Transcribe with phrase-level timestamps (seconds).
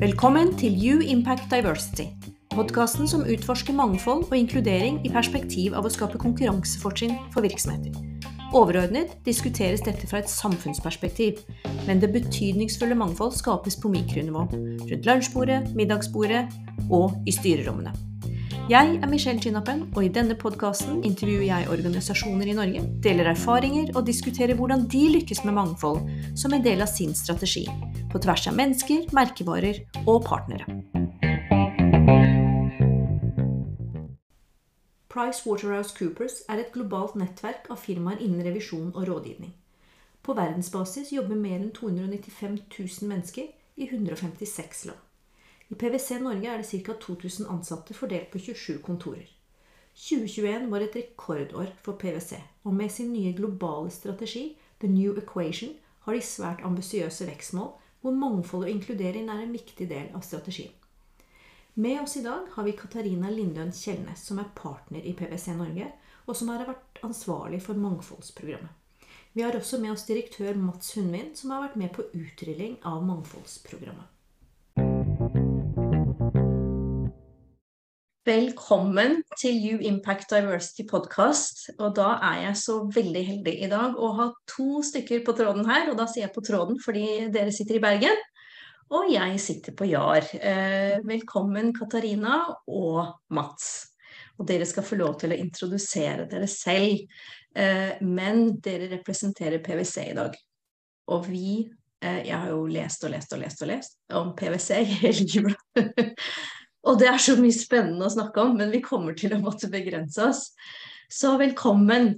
[0.00, 2.08] Velkommen til You Impact Diversity,
[2.50, 7.94] podkasten som utforsker mangfold og inkludering i perspektiv av å skape konkurransefortrinn for virksomheter.
[8.50, 11.44] Overordnet diskuteres dette fra et samfunnsperspektiv,
[11.86, 14.48] men det betydningsfulle mangfold skapes på mikronivå,
[14.90, 16.48] rundt lunsjbordet, middagsbordet
[16.90, 18.09] og i styrerommene.
[18.70, 23.88] Jeg er Michelle Chinappen, og i denne podkasten intervjuer jeg organisasjoner i Norge, deler erfaringer
[23.98, 26.04] og diskuterer hvordan de lykkes med mangfold
[26.38, 27.64] som en del av sin strategi,
[28.12, 30.68] på tvers av mennesker, merkevarer og partnere.
[35.10, 39.50] PricewaterhouseCoopers er et globalt nettverk av firmaer innen revisjon og rådgivning.
[40.22, 45.09] På verdensbasis jobber mer enn 295 000 mennesker i 156 land.
[45.70, 46.94] I PwC Norge er det ca.
[46.98, 49.28] 2000 ansatte fordelt på 27 kontorer.
[49.94, 55.76] 2021 var et rekordår for PwC, og med sin nye globale strategi, The New Equation,
[56.06, 57.70] har de svært ambisiøse vekstmål,
[58.00, 60.72] hvor mangfold og inkludering er en viktig del av strategien.
[61.74, 65.86] Med oss i dag har vi Katarina Lindøen Kjellnes, som er partner i PwC Norge,
[66.26, 68.74] og som har vært ansvarlig for mangfoldsprogrammet.
[69.32, 73.04] Vi har også med oss direktør Mats Hundvin, som har vært med på utrulling av
[73.06, 74.19] mangfoldsprogrammet.
[78.30, 81.64] Velkommen til You Impact Diversity Podcast.
[81.80, 85.66] Og da er jeg så veldig heldig i dag å ha to stykker på tråden
[85.66, 85.88] her.
[85.90, 88.20] Og da sier jeg på tråden fordi dere sitter i Bergen,
[88.94, 90.28] og jeg sitter på Jar.
[90.36, 92.36] Eh, velkommen Katarina
[92.70, 93.00] og
[93.34, 93.72] Mats.
[94.38, 97.02] Og dere skal få lov til å introdusere dere selv.
[97.56, 100.38] Eh, men dere representerer PwC i dag.
[101.10, 104.84] Og vi eh, Jeg har jo lest og lest og lest og lest om PwC
[105.00, 105.62] hele livet.
[106.88, 109.68] Og det er så mye spennende å snakke om, men vi kommer til å måtte
[109.72, 110.42] begrense oss.
[111.10, 112.14] Så velkommen.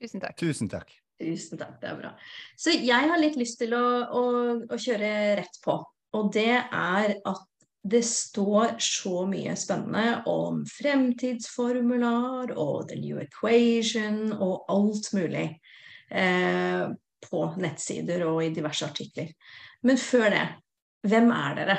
[0.00, 0.36] Tusen takk.
[0.38, 0.92] Tusen takk.
[1.20, 2.14] Tusen takk, det er bra.
[2.56, 4.24] Så jeg har litt lyst til å, å,
[4.70, 5.76] å kjøre rett på.
[6.16, 7.46] Og det er at
[7.90, 15.46] det står så mye spennende om fremtidsformular og the new equation og alt mulig
[16.12, 16.84] eh,
[17.24, 19.32] på nettsider og i diverse artikler.
[19.86, 20.44] Men før det,
[21.08, 21.76] hvem er dere?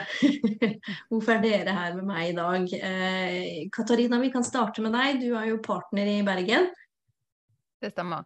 [1.11, 2.71] Hvorfor er dere her med meg i dag?
[2.89, 5.19] Eh, Katarina, vi kan starte med deg.
[5.21, 6.71] Du er jo partner i Bergen.
[7.81, 8.25] Det stemmer.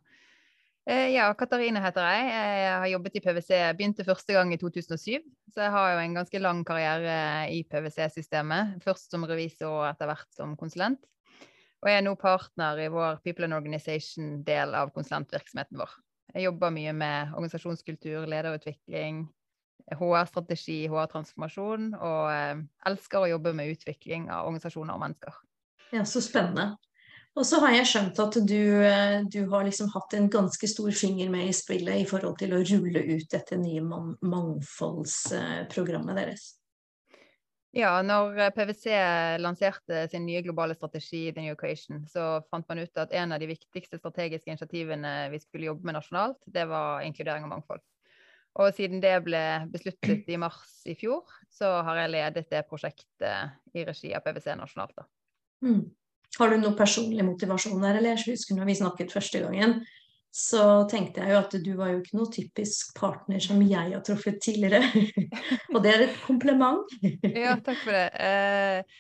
[0.88, 2.30] Eh, ja, Katarina heter jeg.
[2.30, 3.52] Jeg har jobbet i PwC.
[3.76, 5.20] Begynte første gang i 2007.
[5.52, 7.18] Så jeg har jo en ganske lang karriere
[7.52, 8.78] i PwC-systemet.
[8.86, 11.02] Først som revisor og etter hvert som konsulent.
[11.84, 15.92] Og jeg er nå partner i vår People and Organization-del av konsulentvirksomheten vår.
[16.36, 19.26] Jeg jobber mye med organisasjonskultur, lederutvikling,
[19.94, 22.56] HR-strategi, HR-transformasjon, og eh,
[22.90, 25.34] elsker å jobbe med utvikling av organisasjoner og mennesker.
[25.94, 26.66] Ja, Så spennende.
[27.36, 30.88] Og så har jeg skjønt at du, eh, du, har liksom hatt en ganske stor
[30.96, 36.56] finger med i spillet i forhold til å rulle ut dette nye mangfoldsprogrammet deres.
[37.76, 38.88] Ja, når eh, PwC
[39.44, 43.40] lanserte sin nye globale strategi, The New Equation, så fant man ut at en av
[43.44, 47.84] de viktigste strategiske initiativene vi skulle jobbe med nasjonalt, det var inkludering og mangfold.
[48.56, 53.76] Og siden det ble besluttet i mars i fjor, så har jeg ledet det prosjektet
[53.76, 54.96] i regi av PwC nasjonalt.
[54.96, 55.08] Da.
[55.66, 55.82] Mm.
[56.40, 58.16] Har du noe personlig motivasjon der, eller?
[58.16, 59.80] Jeg husker når vi snakket første gangen,
[60.36, 64.04] så tenkte jeg jo at du var jo ikke noe typisk partner som jeg har
[64.04, 64.82] truffet tidligere.
[65.74, 66.84] Og det er et kompliment.
[67.24, 68.08] ja, takk for det.
[68.20, 68.98] Eh,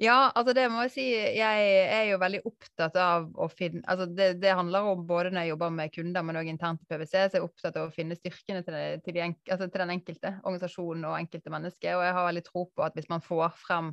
[0.00, 1.04] ja, altså det må jeg si.
[1.38, 5.44] Jeg er jo veldig opptatt av å finne altså det, det handler om både når
[5.44, 7.94] jeg jobber med kunder, men òg internt i PwC, så er jeg opptatt av å
[7.94, 11.94] finne styrkene til, det, til, de, altså til, den enkelte organisasjonen og enkelte menneske.
[11.94, 13.92] Og jeg har veldig tro på at hvis man får frem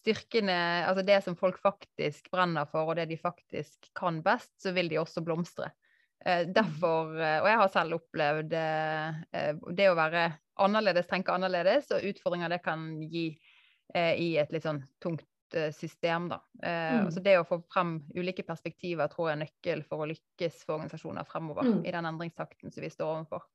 [0.00, 0.56] styrkene,
[0.88, 4.90] altså det som folk faktisk brenner for, og det de faktisk kan best, så vil
[4.90, 5.70] de også blomstre.
[6.26, 10.26] Eh, derfor, eh, og jeg har selv opplevd eh, det å være
[10.66, 13.30] annerledes, tenke annerledes, og utfordringer det kan gi
[13.96, 16.28] i et litt sånn tungt eh, system.
[16.32, 16.40] Da.
[16.62, 17.10] Eh, mm.
[17.14, 20.78] Så det å få frem ulike perspektiver tror jeg er nøkkel for å lykkes for
[20.78, 21.82] organisasjoner fremover mm.
[21.86, 23.46] i den endringstakten som vi står overfor.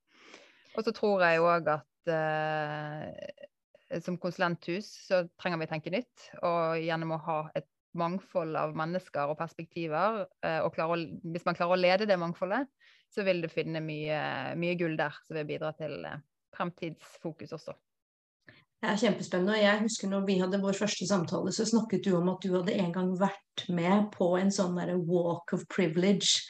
[0.74, 6.30] Og så tror jeg òg at eh, som konsulenthus så trenger vi tenke nytt.
[6.42, 10.98] Og gjennom å ha et mangfold av mennesker og perspektiver, eh, og å,
[11.34, 12.70] hvis man klarer å lede det mangfoldet,
[13.14, 14.20] så vil det finne mye,
[14.58, 16.22] mye gull der som vil bidra til eh,
[16.58, 17.76] fremtidsfokus også.
[18.84, 19.56] Er kjempespennende.
[19.56, 22.52] og Jeg husker når vi hadde vår første samtale, så snakket du om at du
[22.52, 26.44] hadde en gang vært med på en sånn der walk of privilege.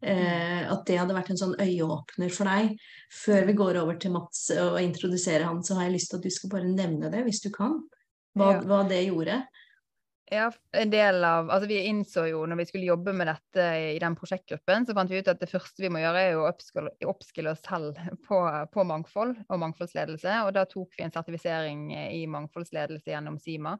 [0.00, 2.76] Eh, at det hadde vært en sånn øyeåpner for deg.
[3.12, 6.28] Før vi går over til Mats og introduserer han, så har jeg lyst til at
[6.28, 7.74] du skal bare nevne det, hvis du kan.
[8.38, 9.42] Hva, hva det gjorde.
[10.30, 10.46] Ja,
[10.78, 13.64] en del av, altså Vi innså jo når vi skulle jobbe med dette
[13.96, 16.44] i den prosjektgruppen, så fant vi ut at det første vi må gjøre, er å
[17.10, 17.98] oppskille oss selv
[18.28, 18.38] på,
[18.70, 20.36] på, mangfold og mangfoldsledelse.
[20.46, 23.74] Og da tok vi en sertifisering i mangfoldsledelse gjennom Sima.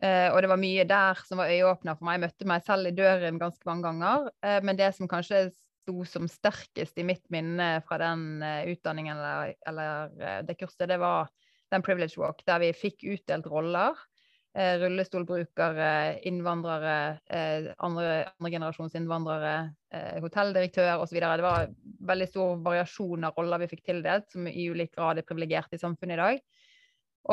[0.00, 2.16] Eh, og det var mye der som var øyeåpner for meg.
[2.16, 4.32] Jeg møtte meg selv i døren ganske mange ganger.
[4.40, 5.50] Eh, men det som kanskje
[5.84, 10.88] sto som sterkest i mitt minne fra den eh, utdanningen eller, eller uh, det kurset,
[10.88, 11.28] det var
[11.74, 14.13] den privilege walk, der vi fikk utdelt roller eh,
[14.54, 19.54] rullestolbrukere, innvandrere, eh, andre, andre generasjons innvandrere,
[19.90, 21.18] eh, hotelldirektør osv.
[21.18, 21.72] Det var
[22.06, 25.82] veldig stor variasjon av roller vi fikk tildelt, som i ulik grad er privilegerte i
[25.82, 26.44] samfunnet i dag.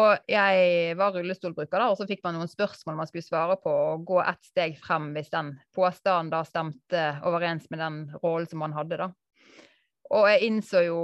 [0.01, 3.69] Og jeg var rullestolbruker, da, og så fikk man noen spørsmål man skulle svare på,
[3.69, 8.63] og gå ett steg frem hvis den påstanden da stemte overens med den rollen som
[8.63, 8.97] man hadde.
[8.97, 9.12] da.
[10.12, 11.01] Og jeg innså jo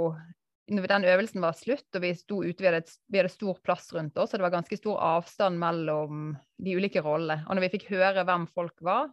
[0.68, 3.88] når den øvelsen var slutt, og vi sto ute, vi hadde, vi hadde stor plass
[3.96, 7.42] rundt oss, og det var ganske stor avstand mellom de ulike rollene.
[7.46, 9.08] Og når vi fikk høre hvem folk var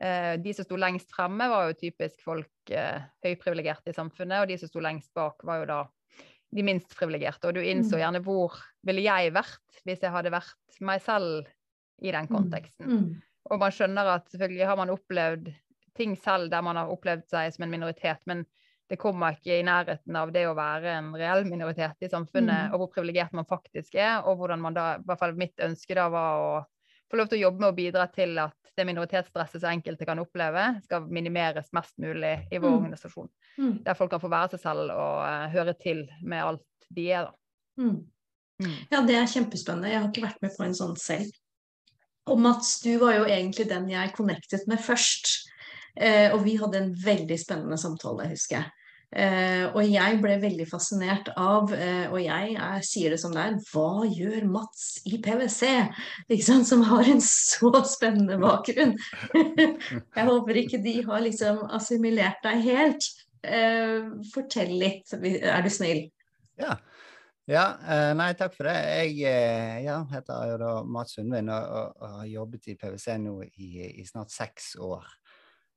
[0.00, 4.50] eh, De som sto lengst fremme, var jo typisk folk eh, høyprivilegerte i samfunnet, og
[4.50, 5.82] de som sto lengst bak, var jo da
[6.56, 7.50] de minst privilegerte.
[7.50, 8.00] Og du innså mm.
[8.00, 8.56] gjerne hvor
[8.86, 11.48] ville jeg vært hvis jeg hadde vært meg selv
[12.00, 12.32] i den mm.
[12.32, 12.92] konteksten.
[12.92, 13.08] Mm.
[13.52, 15.50] Og man skjønner at selvfølgelig har man opplevd
[15.96, 18.44] ting selv der man har opplevd seg som en minoritet, men
[18.90, 22.74] det kommer ikke i nærheten av det å være en reell minoritet i samfunnet, mm.
[22.74, 25.96] og hvor privilegert man faktisk er, og hvordan man da, i hvert fall mitt ønske
[25.98, 26.50] da var å
[27.10, 30.20] få lov til å jobbe med å bidra til at det minoritetsstresset som enkelte kan
[30.20, 32.76] oppleve, skal minimeres mest mulig i vår mm.
[32.76, 33.30] organisasjon.
[33.56, 33.72] Mm.
[33.86, 37.30] Der folk kan få være seg selv og uh, høre til med alt de er,
[37.30, 37.82] da.
[37.82, 37.96] Mm.
[38.62, 38.76] Mm.
[38.92, 39.90] Ja, det er kjempespennende.
[39.92, 41.32] Jeg har ikke vært med på en sånn selv.
[42.26, 45.30] Og Mats, du var jo egentlig den jeg connectet med først.
[45.96, 48.72] Eh, og vi hadde en veldig spennende samtale, husker jeg.
[49.14, 53.44] Eh, og jeg ble veldig fascinert av, eh, og jeg, jeg, sier det som det
[53.44, 55.70] er, hva gjør Mats i PwC?
[56.66, 58.96] Som har en så spennende bakgrunn.
[60.16, 63.08] jeg håper ikke de har liksom assimilert deg helt.
[63.46, 66.06] Eh, fortell litt, er du snill?
[66.58, 66.74] Ja.
[67.46, 68.74] Ja, eh, nei, takk for det.
[69.14, 73.20] Jeg eh, ja, heter jo da Mats Sundvin og, og, og, har jobbet i PwC
[73.22, 73.68] nå i,
[74.02, 75.06] i snart seks år.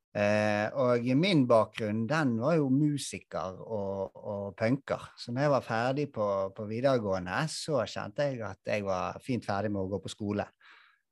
[0.09, 5.11] Eh, og min bakgrunn den var jo musiker og, og punker.
[5.17, 6.25] Så når jeg var ferdig på,
[6.55, 10.47] på, videregående, så kjente jeg at jeg var fint ferdig med å gå på skole.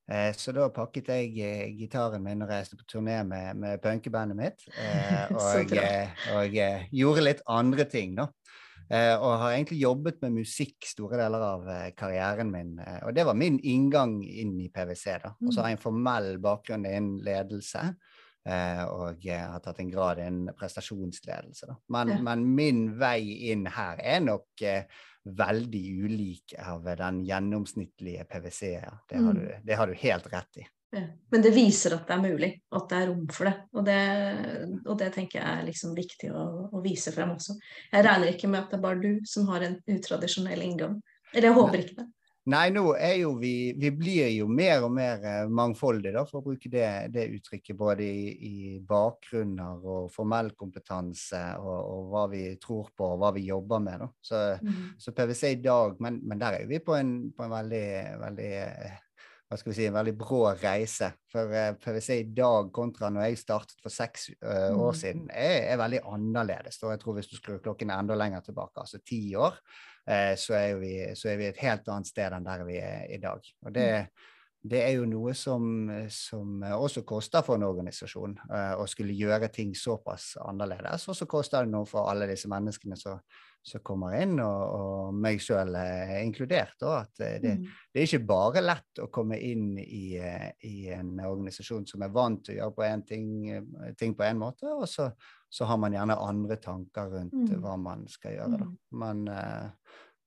[0.09, 4.39] Eh, så da pakket jeg eh, gitaren min og reiste på turné med, med punkebandet
[4.39, 4.65] mitt.
[4.73, 8.31] Eh, og, eh, og eh, gjorde litt andre ting, da.
[8.88, 11.65] og har egentlig jobbet med musikk store deler av
[11.99, 12.77] karrieren min.
[13.03, 15.17] og det var min inngang inn i PwC.
[15.25, 15.35] da.
[15.44, 17.91] Og så har jeg en formell bakgrunn innen ledelse.
[18.47, 21.67] Eh, og har tatt en grad innen prestasjonsledelse.
[21.91, 22.21] Men, ja.
[22.23, 24.88] men, min vei inn her er nok eh,
[25.27, 29.01] veldig ulik av den gjennomsnittlige PwC-er.
[29.09, 29.41] Det, har mm.
[29.41, 30.67] du, det har du helt rett i.
[30.95, 31.03] Ja.
[31.33, 33.55] Men det viser at det er mulig, at det er rom for det.
[33.75, 33.99] Og det,
[34.85, 37.57] og det tenker jeg er liksom viktig å, å, vise frem også.
[37.91, 41.01] Jeg regner ikke med at det er bare du som har en utradisjonell inngang.
[41.33, 42.07] Eller jeg håper ikke det.
[42.47, 46.39] Nei, nå er jo vi Vi blir jo mer og mer eh, mangfoldige, da, for
[46.39, 47.75] å bruke det, det uttrykket.
[47.77, 48.57] Både i, i,
[48.88, 54.05] bakgrunner og formell kompetanse og, og, hva vi tror på og hva vi jobber med.
[54.05, 54.09] Da.
[54.29, 54.79] Så, mm.
[55.03, 57.89] så PwC i dag, men, men, der er vi på en, på en veldig,
[58.23, 58.53] veldig
[59.47, 61.11] hva skal vi si, en veldig brå reise.
[61.31, 64.99] For uh, eh, PwC i dag kontra når jeg startet for seks uh, år mm.
[65.01, 66.81] siden, er, er, veldig annerledes.
[66.83, 69.56] Og jeg tror hvis du skrur klokken enda lenger tilbake, altså ti år,
[70.09, 73.07] uh, så er, vi, så, er vi, et helt annet sted enn der vi er
[73.16, 73.54] i dag.
[73.63, 73.87] Og det,
[74.68, 78.33] det er jo noe som, som, også koster for en organisasjon,
[78.75, 81.07] å skulle gjøre ting såpass annerledes.
[81.07, 83.21] Og så koster det noe for alle disse menneskene som,
[83.64, 85.76] som kommer inn, og, og meg sjøl
[86.21, 86.78] inkludert.
[86.85, 87.66] Og at det, mm.
[87.92, 92.44] det, er ikke bare lett å komme inn i, i en organisasjon som er vant
[92.45, 93.30] til å gjøre på en ting,
[93.99, 95.09] ting på en måte, og så,
[95.49, 97.57] så, har man gjerne andre tanker rundt mm.
[97.64, 98.61] hva man skal gjøre.
[98.64, 98.69] Da.
[98.71, 99.02] Mm.
[99.04, 99.23] Men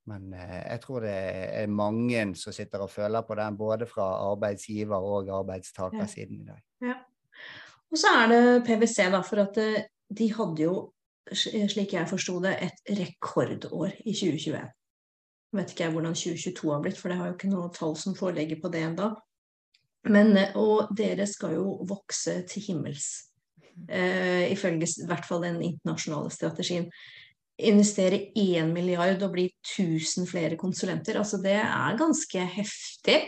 [0.09, 1.17] men eh, jeg tror det
[1.61, 6.63] er mange som sitter og føler på den, både fra arbeidsgiver- og arbeidstakersiden i dag.
[6.81, 6.97] Ja.
[7.91, 10.75] Og så er det PwC, da, for at eh, de hadde jo,
[11.31, 14.61] slik jeg forsto det, et rekordår i 2021.
[15.51, 17.97] Jeg vet ikke jeg hvordan 2022 har blitt, for det har jo ikke noe tall
[17.99, 19.09] som foreligger på det ennå.
[20.09, 23.09] Men, eh, og dere skal jo vokse til himmels,
[23.87, 26.87] eh, ifølge i hvert fall den internasjonale strategien
[27.61, 31.19] investere 1 milliard og bli 1000 flere konsulenter.
[31.19, 33.19] Altså det er ganske heftig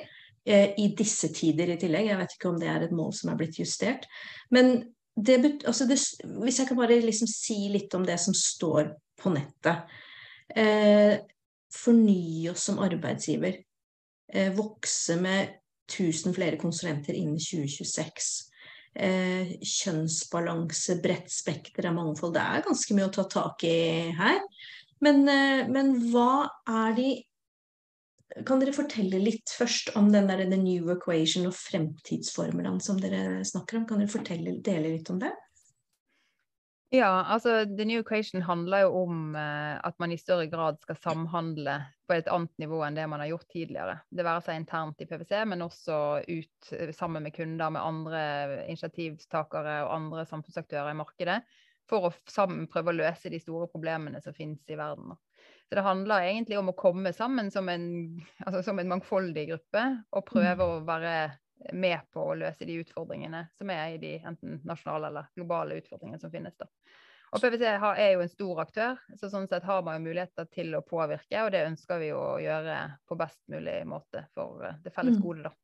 [0.46, 2.10] eh, i disse tider i tillegg.
[2.10, 4.08] Jeg vet ikke om det er et mål som er blitt justert.
[4.52, 4.80] Men
[5.16, 6.00] det, altså det,
[6.44, 9.92] hvis jeg kan bare liksom si litt om det som står på nettet.
[10.50, 11.20] Eh,
[11.74, 13.60] forny oss som arbeidsgiver.
[14.34, 15.60] Eh, vokse med
[15.92, 18.32] 1000 flere konsulenter innen 2026.
[18.94, 22.36] Eh, kjønnsbalanse, bredt spekter av mangfold.
[22.36, 23.78] Det er ganske mye å ta tak i
[24.18, 24.42] her.
[25.02, 27.10] Men, eh, men hva er de
[28.48, 33.44] Kan dere fortelle litt først om den der The New Equation og fremtidsformelen som dere
[33.46, 33.88] snakker om?
[33.90, 35.34] Kan dere fortelle, dele litt om det?
[36.94, 41.00] Ja, altså The New Equation handler jo om eh, at man i større grad skal
[41.02, 43.96] samhandle på et annet nivå enn det man har gjort tidligere.
[44.14, 45.96] Det være seg internt i PwC, men også
[46.28, 48.22] ut eh, sammen med kunder, med andre
[48.68, 51.40] initiativtakere og andre samfunnsaktører i markedet,
[51.90, 55.18] for å sammen prøve å løse de store problemene som finnes i verden.
[55.70, 57.86] Så det handler egentlig om å komme sammen som en,
[58.46, 60.66] altså som en mangfoldig gruppe og prøve mm.
[60.66, 61.14] å være
[61.74, 66.20] med på å løse de utfordringene som er i de enten nasjonale eller globale utfordringene
[66.20, 66.56] som finnes.
[66.60, 66.68] da.
[67.34, 70.76] Og PwC er jo en stor aktør, så sånn sett har man jo muligheter til
[70.78, 72.78] å påvirke, og det ønsker vi å gjøre
[73.10, 75.24] på best mulig måte for det felles mm.
[75.24, 75.48] gode.
[75.48, 75.56] da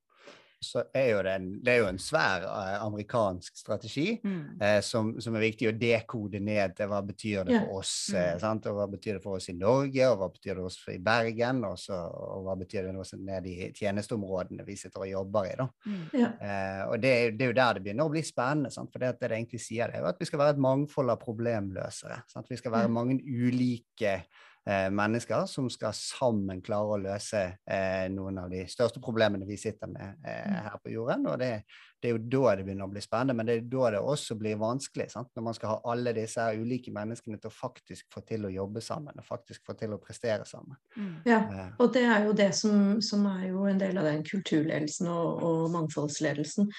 [0.59, 4.59] så er jo det, en, det er jo en svær uh, amerikansk strategi mm.
[4.61, 7.93] eh, som, som, er viktig å dekode ned til hva betyr det for oss.
[8.11, 8.67] Eh, sant?
[8.67, 10.97] og Hva betyr det for oss i Norge, og hva betyr det for oss i
[11.03, 15.13] Bergen, og, så, og hva betyr det for oss ned i tjenesteområdene vi sitter og
[15.13, 15.55] jobber i.
[15.61, 15.69] da.
[15.87, 16.03] Mm.
[16.19, 18.73] Eh, og det, det, er jo der det begynner å bli spennende.
[18.75, 18.91] Sant?
[18.91, 21.15] For det, det, det egentlig sier, det er jo at vi skal være et mangfold
[21.15, 22.19] av problemløsere.
[22.27, 22.51] Sant?
[22.51, 28.41] Vi skal være mange ulike eh, mennesker som skal sammen klare å løse eh, noen
[28.43, 30.57] av de største problemene vi sitter med eh, mm.
[30.65, 31.25] her på jorden.
[31.31, 31.63] og det,
[31.99, 34.37] det, er jo da det begynner å bli spennende, men det er da det også
[34.39, 35.09] blir vanskelig.
[35.13, 35.31] Sant?
[35.35, 38.83] Når man skal ha alle disse ulike menneskene til å faktisk få til å jobbe
[38.83, 40.77] sammen og faktisk få til å prestere sammen.
[40.97, 41.15] Mm.
[41.29, 41.73] Ja, eh.
[41.79, 45.43] og det er jo det som, som, er jo en del av den kulturledelsen og,
[45.49, 46.69] og mangfoldsledelsen.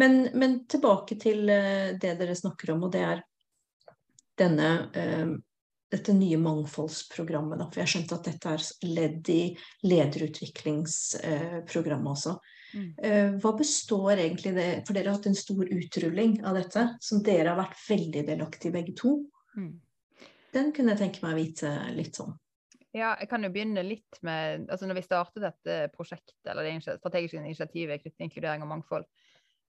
[0.00, 3.24] Men, men, tilbake til eh, det dere snakker om, og det er
[4.40, 5.30] denne eh,
[5.90, 7.58] dette nye mangfoldsprogrammet.
[7.60, 7.66] Da.
[7.70, 9.56] For jeg skjønte at dette er ledd i
[9.90, 12.32] lederutviklingsprogrammet også.
[12.70, 12.90] Mm.
[13.02, 17.18] Eh, hva består egentlig det For dere har hatt en stor utrulling av dette, som
[17.26, 19.26] dere har vært veldig delaktige begge to.
[19.56, 19.80] Mm.
[20.54, 22.30] Den kunne jeg tenke meg å vite litt om.
[22.90, 26.82] Ja, jeg kan jo begynne litt med altså Når vi startet dette prosjektet, eller det
[26.82, 29.06] strategiske initiativet knyttet til inkludering og mangfold,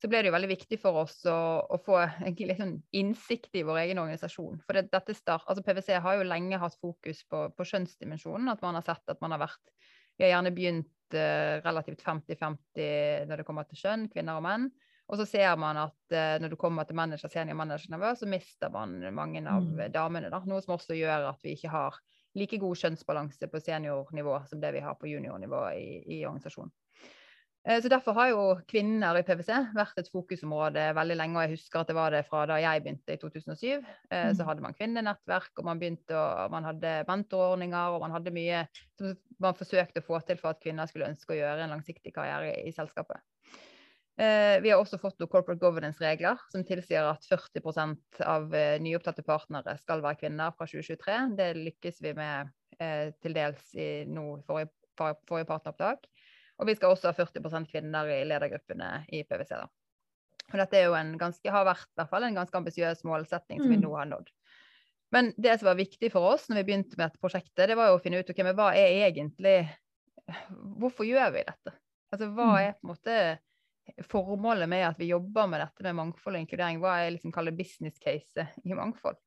[0.01, 1.37] så ble det jo veldig viktig for oss å,
[1.69, 4.63] å få liksom innsikt i vår egen organisasjon.
[4.65, 8.49] For det, dette start, altså PwC har jo lenge hatt fokus på, på kjønnsdimensjonen.
[8.49, 9.75] At man har sett at man har vært
[10.17, 14.67] Vi har gjerne begynt uh, relativt 50-50 når det kommer til kjønn, kvinner og menn.
[15.11, 18.73] Og så ser man at uh, når det kommer til manager, senior manager-nivå, så mister
[18.73, 19.85] man mange av mm.
[19.93, 20.33] damene.
[20.33, 20.41] Da.
[20.49, 22.01] Noe som også gjør at vi ikke har
[22.37, 26.73] like god kjønnsbalanse på seniornivå som det vi har på juniornivå i, i organisasjonen.
[27.63, 31.37] Eh, så Derfor har jo kvinner i PwC vært et fokusområde veldig lenge.
[31.37, 33.83] og Jeg husker at det var det fra da jeg begynte i 2007.
[34.09, 34.47] Eh, så mm.
[34.47, 38.63] hadde man kvinnenettverk, og man begynte å, man hadde mentorordninger, og man hadde mye
[38.97, 42.15] som man forsøkte å få til for at kvinner skulle ønske å gjøre en langsiktig
[42.15, 43.21] karriere i, i selskapet.
[44.21, 48.49] Eh, vi har også fått noen corporate governance-regler som tilsier at 40% av
[48.81, 51.21] nyopptatte partnere skal være kvinner fra 2023.
[51.37, 52.57] Det lykkes vi med
[53.21, 56.07] til dels i nå forrige, forrige partneropptak.
[56.59, 59.53] Og vi skal også ha 40% kvinner i ledergruppene i PwC.
[59.55, 59.67] da.
[60.51, 60.81] Og dette
[61.19, 63.85] ganske, har vært i hvert fall en ganske ambisiøs målsetting som vi mm.
[63.85, 64.31] nå har nådd.
[65.11, 67.91] Men det som var viktig for oss når vi begynte med dette prosjektet, det var
[67.91, 69.55] jo å finne ut okay, men hva er egentlig
[70.79, 71.73] Hvorfor gjør vi dette?
[72.13, 72.57] Altså, Hva mm.
[72.61, 73.15] er på en måte
[74.07, 76.79] formålet med at vi jobber med dette med mangfold og inkludering?
[76.79, 79.17] Hva er liksom kaller business case i mangfold?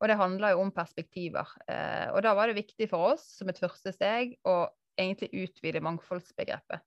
[0.00, 1.52] Og det handler jo om perspektiver.
[1.68, 4.56] Eh, og da var det viktig for oss som et første steg å
[5.00, 6.84] egentlig utvide mangfoldsbegrepet.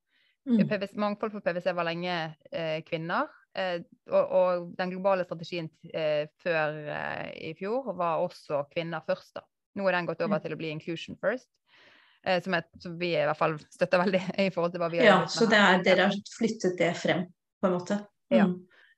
[0.48, 0.62] Mm.
[0.70, 2.16] PVC, mangfold for PwC var lenge
[2.52, 3.28] eh, kvinner.
[3.58, 9.36] Eh, og, og, den globale strategien eh, før eh, i fjor var også kvinner først.
[9.40, 9.44] da.
[9.78, 11.50] Nå er den gått over til å bli inclusion first.
[12.24, 15.04] Eh, som, et, som, vi i hvert fall støtter veldig i forhold til hva vi
[15.04, 15.10] har.
[15.10, 17.28] Ja, så er, dere har flyttet det frem,
[17.62, 18.02] på en måte?
[18.32, 18.40] Mm.
[18.40, 18.50] Ja.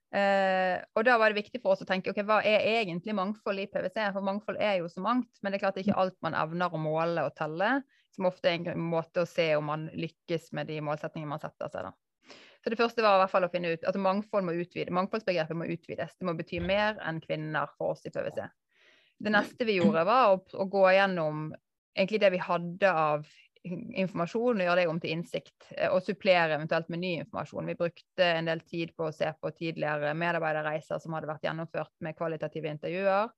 [0.10, 3.62] Uh, og da var det viktig for oss å tenke ok, hva er egentlig mangfold
[3.62, 4.08] i PwC?
[4.16, 6.38] For mangfold er jo så mangt, men det er klart det er ikke alt man
[6.38, 7.76] evner å måle og telle
[8.16, 11.72] som ofte er en måte å se om man lykkes med de målsettingene man setter
[11.72, 11.90] seg.
[11.90, 12.36] da.
[12.64, 15.58] Så det første var i hvert fall å finne ut at mangfold må utvide, mangfoldsbegrepet
[15.58, 16.16] må utvides.
[16.20, 18.42] Det må bety mer enn kvinner for oss i PwC.
[19.20, 21.50] Det neste vi gjorde, var å, å gå gjennom
[21.96, 23.28] egentlig det vi hadde av
[23.64, 25.70] informasjon, og gjøre det om til innsikt.
[25.76, 27.68] Eh, og supplere eventuelt med ny informasjon.
[27.72, 31.94] Vi brukte en del tid på å se på tidligere medarbeiderreiser som hadde vært gjennomført
[32.06, 33.32] med kvalitative intervjuer.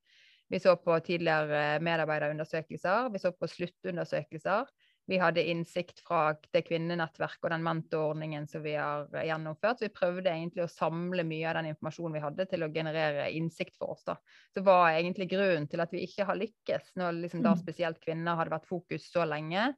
[0.51, 4.67] Vi så på tidligere medarbeiderundersøkelser, vi så på sluttundersøkelser.
[5.07, 9.79] Vi hadde innsikt fra det kvinnenettverket og den mentorordningen som vi har gjennomført.
[9.79, 13.29] Så Vi prøvde egentlig å samle mye av den informasjonen vi hadde, til å generere
[13.31, 14.03] innsikt for oss.
[14.07, 14.17] da.
[14.51, 17.63] Så hva er egentlig grunnen til at vi ikke har lykkes, når liksom da mm.
[17.63, 19.71] spesielt kvinner hadde vært fokus så lenge?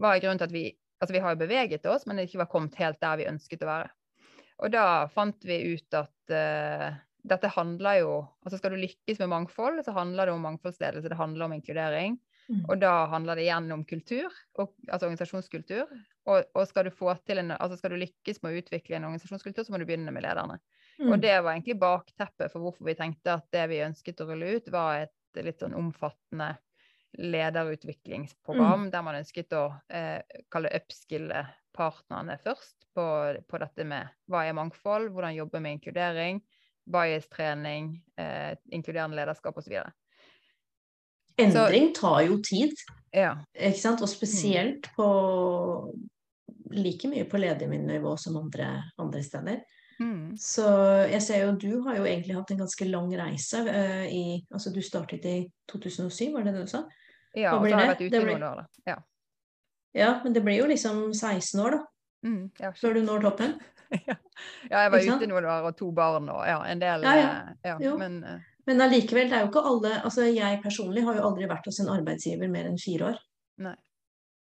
[0.00, 0.68] Hva er grunnen til at vi
[1.00, 3.68] Altså vi har jo beveget oss, men ikke var kommet helt der vi ønsket å
[3.70, 3.88] være.
[4.60, 6.90] Og da fant vi ut at uh,
[7.26, 8.12] dette handler jo
[8.44, 12.18] altså Skal du lykkes med mangfold, så handler det om mangfoldsledelse, det handler om inkludering.
[12.50, 12.64] Mm.
[12.66, 15.92] Og da handler det igjen om kultur, og, altså organisasjonskultur.
[16.30, 19.06] Og, og, skal du få til en, altså skal du lykkes med å utvikle en
[19.10, 20.58] organisasjonskultur, så må du begynne med lederne.
[20.98, 21.12] Mm.
[21.12, 24.56] Og det var egentlig bakteppet for hvorfor vi tenkte at det vi ønsket å rulle
[24.58, 26.56] ut, var et litt sånn omfattende
[27.18, 28.90] lederutviklingsprogram mm.
[28.92, 30.20] der man ønsket å eh,
[30.52, 33.06] kalle upskille partnerne først på,
[33.46, 36.40] på, dette med hva er mangfold, hvordan jobbe med inkludering,
[36.92, 39.76] bias-trening, eh, inkluderende lederskap osv.
[41.40, 42.74] Endring tar jo tid,
[43.14, 43.34] ja.
[43.54, 44.02] ikke sant?
[44.04, 44.96] og spesielt mm.
[44.96, 45.10] på
[46.70, 49.62] like mye på ledernivå som andre, andre steder.
[50.00, 50.36] Mm.
[50.40, 50.64] Så
[51.10, 53.60] jeg ser jo du har jo egentlig hatt en ganske lang reise.
[53.66, 56.84] Uh, i, altså Du startet i 2007, var det det du sa?
[57.36, 58.90] Ja, og så har jeg vært ute i noen år, da.
[58.90, 58.96] Ja.
[59.94, 61.84] ja, men det blir jo liksom 16 år, da.
[62.26, 63.54] Mm, ja, før du når toppen.
[64.08, 64.16] ja.
[64.70, 67.14] jeg var ute noen år og to barn og ja, en del ja,
[67.66, 67.72] ja.
[67.74, 68.36] Eh, men, uh,
[68.68, 71.80] men allikevel, det er jo ikke alle altså Jeg personlig har jo aldri vært hos
[71.82, 73.24] en arbeidsgiver mer enn fire år.
[73.66, 73.74] Nei.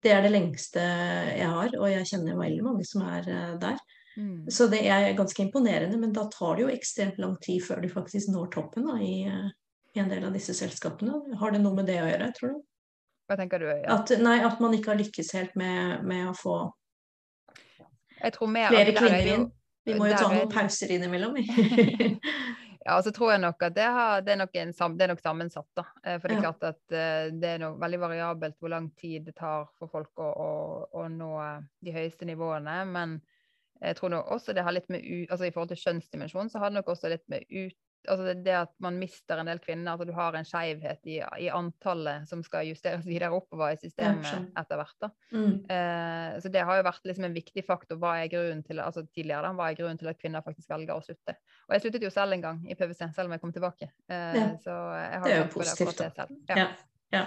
[0.04, 3.78] Det er det lengste jeg har, og jeg kjenner veldig mange som er uh, der.
[4.14, 4.46] Mm.
[4.52, 7.88] Så det er ganske imponerende, men da tar det jo ekstremt lang tid før du
[7.90, 11.18] faktisk når toppen da, i, i, en del av disse selskapene.
[11.40, 12.62] Har det noe med det å gjøre, tror du?
[13.24, 13.66] Hva tenker du?
[13.72, 13.96] Ja.
[13.96, 16.58] At, nei, at man ikke har lykkes helt med, med å få
[18.50, 19.48] mer, flere kvinner inn.
[19.84, 21.40] Vi må jo ta noen pauser innimellom.
[22.84, 25.10] Ja, og så tror jeg nok at det, har, det, er, nok en, det er,
[25.14, 25.68] nok sammensatt.
[25.72, 25.86] da.
[26.04, 29.24] Eh, for det er klart at uh, det er noe veldig variabelt hvor lang tid
[29.24, 30.50] det tar for folk å, å,
[31.00, 31.30] å nå
[31.80, 32.74] de høyeste nivåene.
[32.92, 33.16] Men
[33.80, 35.00] jeg tror nok også det har litt med
[35.30, 37.78] altså I forhold til kjønnsdimensjon så har det nok også litt med ut,
[38.08, 41.18] altså det, det, at man mister en del kvinner, altså du har en skeivhet i,
[41.44, 44.96] i, antallet som skal justeres videre oppover i systemet etter hvert.
[45.06, 45.10] da.
[45.34, 45.54] Mm.
[45.76, 48.00] Eh, så det har jo vært liksom en viktig faktor.
[48.02, 50.96] Hva er grunnen til, altså tidligere da, hva er grunnen til at kvinner faktisk velger
[50.96, 51.38] å slutte?
[51.68, 53.90] Og jeg sluttet jo selv en gang i PwC, selv om jeg kom tilbake.
[54.10, 54.46] Eh, ja.
[54.64, 55.98] Så jeg har det er jo positivt.
[55.98, 56.38] Det selv.
[56.52, 56.62] Ja.
[56.64, 56.70] ja.
[57.18, 57.26] ja.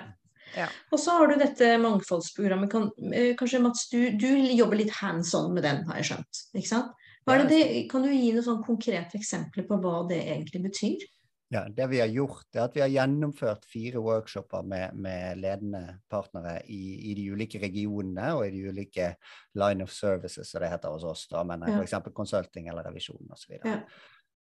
[0.55, 0.67] Ja.
[0.93, 2.71] Og så har du dette mangfoldsprogrammet.
[2.71, 6.43] Kan, eh, kanskje Mats, du, du, jobber litt hands on med den, har jeg skjønt?
[6.55, 7.06] ikke sant?
[7.27, 7.61] Det,
[7.91, 11.05] kan du gi noen sånn konkrete eksempler på hva det egentlig betyr?
[11.49, 15.81] Ja, Det vi har gjort, er at vi har gjennomført fire workshoper med, med ledende
[16.11, 19.13] partnere i, i, de ulike regionene og i de ulike
[19.55, 21.23] line of services, som det heter hos oss.
[21.31, 21.77] da, men ja.
[21.79, 22.11] F.eks.
[22.15, 23.55] consulting eller revisjon osv.
[23.63, 23.79] Ja.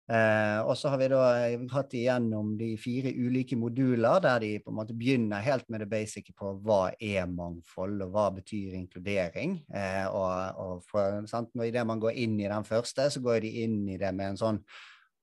[0.09, 4.53] Eh, og så har vi da eh, hatt igjennom de fire ulike moduler, der de
[4.64, 8.79] på en måte begynner helt med det basice på hva er mangfold, og hva betyr
[8.79, 9.59] inkludering.
[9.68, 13.53] Eh, og, og for, sant, Idet man går inn i den første, så går de
[13.64, 14.62] inn i det med en sånn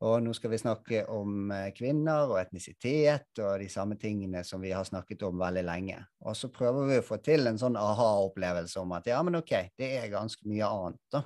[0.04, 4.63] og nå skal vi snakke om eh, kvinner og etnisitet og de samme tingene som
[4.63, 6.02] vi har snakket om veldig lenge.
[6.28, 9.54] Og så prøver vi å få til en sånn aha-opplevelse om at ja, men OK,
[9.80, 11.24] det er ganske mye annet, da.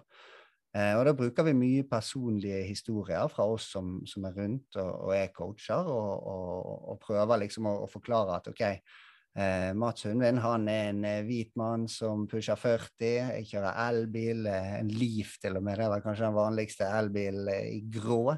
[0.77, 4.89] Eh, og da bruker vi mye personlige historier fra oss som, som er rundt og,
[5.07, 10.05] og er coacher, og, og, og prøver liksom å, å, forklare at OK, eh, Mats
[10.05, 14.93] Hundvin han er en eh, hvit mann som pusher 40, jeg kjører elbil, eh, en
[14.93, 18.37] Leaf til og med, det var kanskje den vanligste elbil i grå.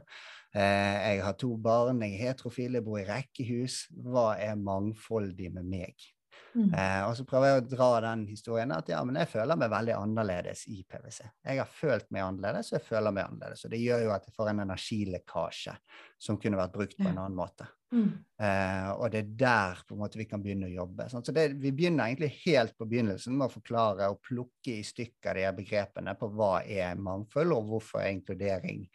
[0.55, 3.85] Eh, jeg har to barn, jeg er heterofil, jeg bor i rekkehus.
[4.07, 6.11] Hva er mangfoldig med meg?
[6.53, 6.73] Mm.
[6.73, 9.71] Eh, og så prøver jeg å dra den historien at ja, men jeg føler meg
[9.71, 11.21] veldig annerledes i PwC.
[11.47, 13.65] Jeg har følt meg annerledes, og jeg føler meg annerledes.
[13.65, 15.75] Og det gjør jo at jeg får en energilekkasje
[16.21, 17.69] som kunne vært brukt på en annen måte.
[17.91, 18.11] Mm.
[18.39, 21.07] Eh, og det er der på en måte vi kan begynne å jobbe.
[21.11, 21.25] Sånn.
[21.27, 25.39] Så det, vi begynner egentlig helt på begynnelsen med å forklare og plukke i stykker
[25.39, 28.85] de begrepene på hva er mangfold, og hvorfor er inkludering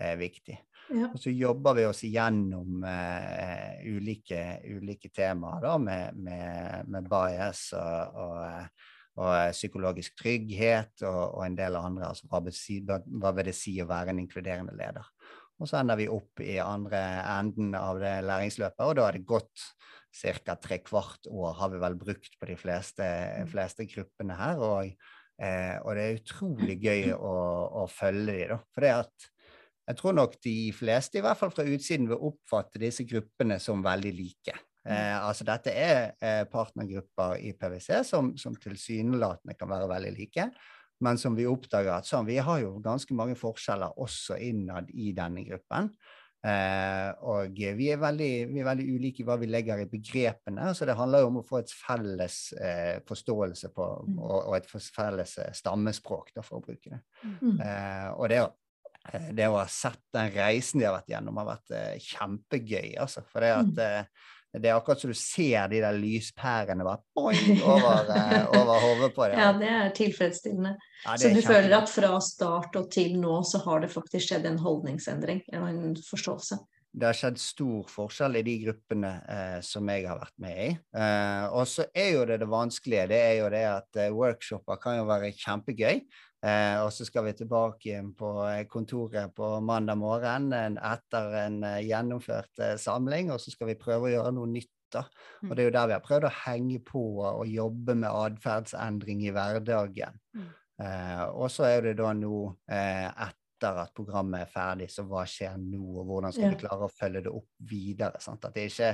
[0.00, 0.56] eh, viktig.
[0.92, 1.08] Ja.
[1.10, 7.68] Og så jobber vi oss igjennom uh, ulike, ulike, temaer da, med, med, med bias
[7.74, 8.84] og, og,
[9.18, 12.12] og, psykologisk trygghet og, og, en del andre.
[12.12, 15.10] Altså hva, si, hva vil det si å være en inkluderende leder?
[15.56, 17.00] Og så ender vi opp i andre
[17.32, 19.70] enden av det læringsløpet, og da har det gått
[20.16, 20.56] ca.
[20.60, 23.48] tre kvart år har vi vel brukt på de fleste, mm.
[23.52, 24.60] fleste gruppene her.
[24.62, 24.92] Og,
[25.42, 27.38] uh, og, det er utrolig gøy å,
[27.82, 28.60] å følge de da.
[28.74, 29.32] For det at
[29.86, 33.84] jeg tror nok de fleste, i hvert fall fra utsiden, vil oppfatte disse gruppene som
[33.84, 34.56] veldig like.
[34.86, 34.90] Mm.
[34.94, 40.50] Eh, altså dette er eh, partnergrupper i PwC som, som tilsynelatende kan være veldig like,
[41.06, 45.12] men som vi oppdager at sånn, vi har jo ganske mange forskjeller også innad i
[45.14, 45.90] denne gruppen.
[46.46, 50.70] Eh, og vi er, veldig, vi er, veldig, ulike i hva vi legger i begrepene.
[50.74, 54.20] så Det handler jo om å få et felles eh, forståelse på, mm.
[54.20, 57.02] og, og, et felles stammespråk, da, for å bruke det.
[57.22, 57.58] Mm.
[57.58, 58.65] Eh, og det Eh,
[59.36, 62.96] det å ha sett den reisen de har vært gjennom, har vært eh, kjempegøy.
[63.02, 63.22] Altså.
[63.30, 63.82] For det, at, mm.
[63.84, 68.86] eh, det er akkurat som du ser de der lyspærene bare boing, over, eh, over
[68.86, 69.40] hodet på deg.
[69.40, 70.76] Ja, det er tilfredsstillende.
[71.04, 73.92] Ja, det Så er du føler at fra start og til nå så har det
[73.94, 76.60] faktisk skjedd en holdningsendring, en forståelse.
[76.96, 80.68] Det har skjedd stor forskjell i de gruppene eh, som jeg har vært med i.
[80.96, 84.80] Eh, og så er jo det det vanskelige, det er jo det at eh, workshoper
[84.80, 86.00] kan jo være kjempegøy.
[86.46, 91.36] Eh, og så skal vi tilbake igjen på eh, kontoret på mandag morgen en, etter
[91.42, 94.72] en eh, gjennomført samling, og så skal vi prøve å gjøre noe nytt.
[94.94, 95.02] da.
[95.42, 99.24] Og det er jo der vi har prøvd å henge på og jobbe med atferdsendring
[99.26, 100.20] i hverdagen.
[100.36, 100.52] Mm.
[100.82, 103.08] Eh, og så er det da nå eh,
[103.66, 106.92] etter at programmet er ferdig, så hva skjer nå, og hvordan skal vi klare å
[106.92, 108.20] følge det opp videre?
[108.22, 108.44] Sant?
[108.46, 108.92] At, det ikke,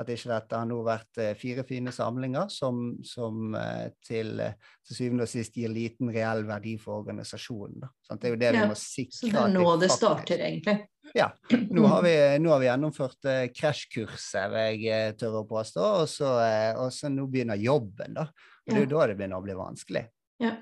[0.00, 4.56] at ikke dette har nå vært eh, fire fine samlinger som, som eh, til, eh,
[4.86, 7.86] til syvende og sist gir liten reell verdi for organisasjonen.
[8.04, 8.22] Sant?
[8.22, 9.20] Det er jo det Ja, vi må sikre.
[9.20, 10.78] Så det er nå det starter, egentlig.
[11.14, 11.30] Ja.
[11.52, 16.36] Nå har vi, nå har vi gjennomført krasjkurset, vil jeg tørre å påstå, og så,
[16.80, 18.28] og så nå begynner jobben, da.
[18.64, 20.06] Og det er jo da det begynner å bli vanskelig.
[20.40, 20.54] Ja.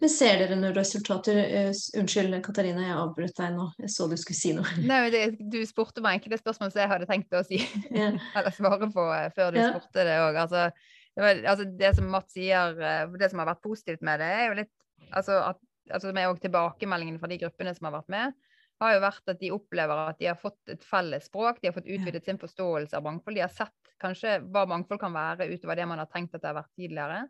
[0.00, 1.38] Men ser dere noen resultater?
[1.44, 3.68] Eh, Unnskyld, Katarina, jeg avbrøt deg nå.
[3.82, 4.74] Jeg så du skulle si noe.
[4.84, 7.60] Nei, det, du spurte meg ikke det spørsmålet som jeg hadde tenkt å si,
[7.94, 8.10] Ja.
[8.38, 9.70] eller svare på eh, før du Ja.
[9.74, 10.40] spurte det òg.
[10.44, 10.66] Altså,
[11.14, 14.48] det, altså, det som Matt sier, eh, det som har vært positivt med det, er
[14.50, 14.72] jo litt
[15.14, 18.34] altså, at, altså, med tilbakemeldingene fra de gruppene som har vært med,
[18.82, 21.76] har jo vært at de opplever at de har fått et felles språk, de har
[21.76, 23.38] fått utvidet sin forståelse av mangfold.
[23.38, 26.50] De har sett kanskje hva mangfold kan være utover det man har tenkt at det
[26.50, 27.20] har vært tidligere.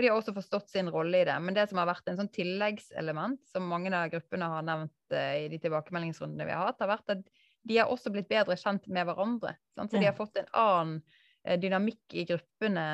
[0.00, 1.34] Og de har også forstått sin rolle i det.
[1.44, 5.42] Men det som har vært en sånn tilleggselement, som mange av gruppene har nevnt eh,
[5.42, 7.26] i de tilbakemeldingsrundene vi har hatt, har vært at
[7.68, 9.52] de har også blitt bedre kjent med hverandre.
[9.76, 9.92] Sant?
[9.92, 10.94] Så de har fått en annen
[11.44, 12.86] eh, dynamikk i gruppene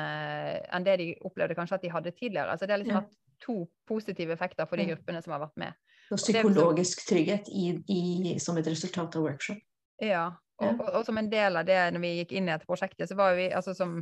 [0.67, 2.51] enn det de opplevde kanskje at de hadde tidligere.
[2.51, 5.79] Altså det har liksom hatt to positive effekter for de gruppene som har vært med.
[6.11, 9.63] Og er psykologisk trygghet i, i, som et resultat av workshop.
[10.03, 10.27] Ja,
[10.59, 13.07] og, og, og som en del av det når vi gikk inn i dette prosjektet,
[13.07, 14.01] så var vi altså som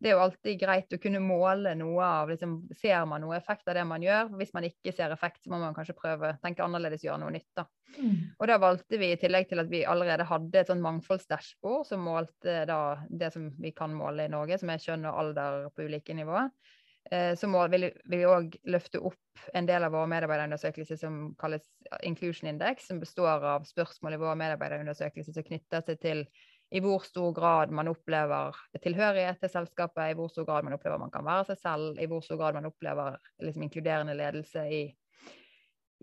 [0.00, 3.68] det er jo alltid greit å kunne måle noe av liksom, Ser man noe effekt
[3.68, 4.30] av det man gjør?
[4.40, 7.34] Hvis man ikke ser effekt, så må man kanskje prøve å tenke annerledes, gjøre noe
[7.34, 7.48] nytt.
[7.58, 7.66] da.
[8.38, 12.04] Og da valgte vi, i tillegg til at vi allerede hadde et sånn mangfoldsdashbord som
[12.06, 15.84] målte da det som vi kan måle i Norge, som er kjønn og alder på
[15.84, 16.48] ulike nivåer,
[17.10, 21.20] eh, så må, vil vil vi òg løfte opp en del av vår medarbeiderundersøkelse som
[21.40, 21.68] kalles
[22.08, 26.24] Inclusion Index, som består av spørsmål i vår medarbeiderundersøkelse som knytter seg til
[26.70, 31.00] i hvor stor grad man opplever tilhørighet til selskapet, i hvor stor grad man opplever
[31.02, 34.82] man kan være seg selv, i hvor stor grad man opplever liksom, inkluderende ledelse i,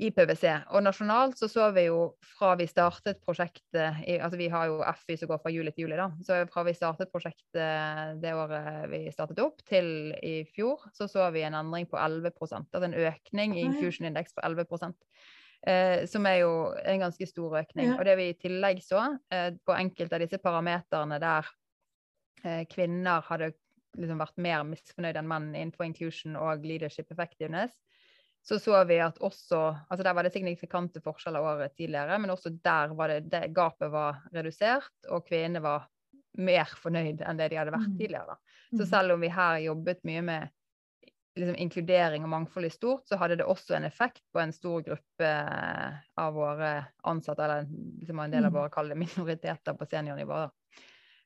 [0.03, 0.51] i PwC.
[0.75, 2.01] Og nasjonalt så så vi jo
[2.36, 5.88] fra vi startet prosjektet i, altså Vi har jo FI som går fra juli til
[5.88, 6.12] juli, da.
[6.27, 11.32] Så fra vi startet prosjektet det året vi startet opp, til i fjor, så så
[11.32, 13.77] vi en endring på 11% Altså en økning i Infusion.
[13.77, 14.67] Inclusion Index på 11
[15.67, 16.51] Eh, som er jo
[16.88, 17.89] en ganske stor økning.
[17.91, 17.97] Ja.
[17.99, 19.01] Og det vi i tillegg så,
[19.34, 21.49] eh, på enkelte av disse parameterne der
[22.45, 23.51] eh, kvinner hadde
[23.97, 27.73] liksom vært mer misfornøyd enn menn innenfor inclusion og leadership effectiveness,
[28.45, 32.53] så så vi at også altså Der var det signifikante forskjeller året tidligere, men også
[32.63, 35.89] der var det, det gapet var redusert, og kvinnene var
[36.38, 37.97] mer fornøyd enn det de hadde vært Mm.
[37.97, 38.27] tidligere.
[38.27, 38.38] Da.
[38.77, 40.49] Så selv om vi her jobbet mye med
[41.38, 44.82] liksom, inkludering og mangfold i stort, så hadde det også en effekt på en stor
[44.86, 46.71] gruppe eh, av våre
[47.08, 47.67] ansatte, eller
[48.02, 48.60] liksom en del av Mm.
[48.60, 50.41] våre kalde minoriteter på seniornivå.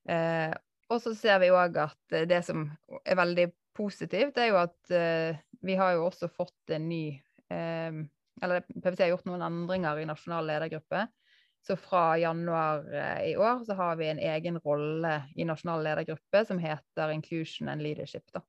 [0.10, 0.54] Eh,
[0.92, 2.66] og så ser vi òg at eh, det som
[3.06, 7.06] er veldig positivt, er jo at eh, vi har jo også fått en ny
[7.52, 8.02] eh,
[8.42, 11.04] Eller PwC har gjort noen endringer i nasjonal ledergruppe.
[11.62, 16.42] Så fra januar eh, i år så har vi en egen rolle i nasjonal ledergruppe
[16.48, 18.26] som heter Inclusion and Leadership.
[18.34, 18.42] da,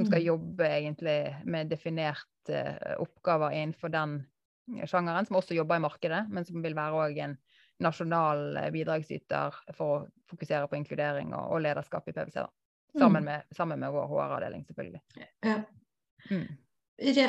[0.00, 0.26] Som skal Mm.
[0.26, 4.14] jobbe egentlig med definerte eh, oppgaver innenfor den
[4.86, 7.36] sjangeren, som også jobber i markedet, men som vil være òg en
[7.80, 12.46] nasjonal eh, bidragsyter for å fokusere på inkludering og, og lederskap i PwC.
[12.98, 13.24] Sammen, Mm.
[13.28, 15.00] med, sammen med vår HR-avdeling, selvfølgelig.
[15.44, 15.60] Ja.
[16.30, 16.48] Mm.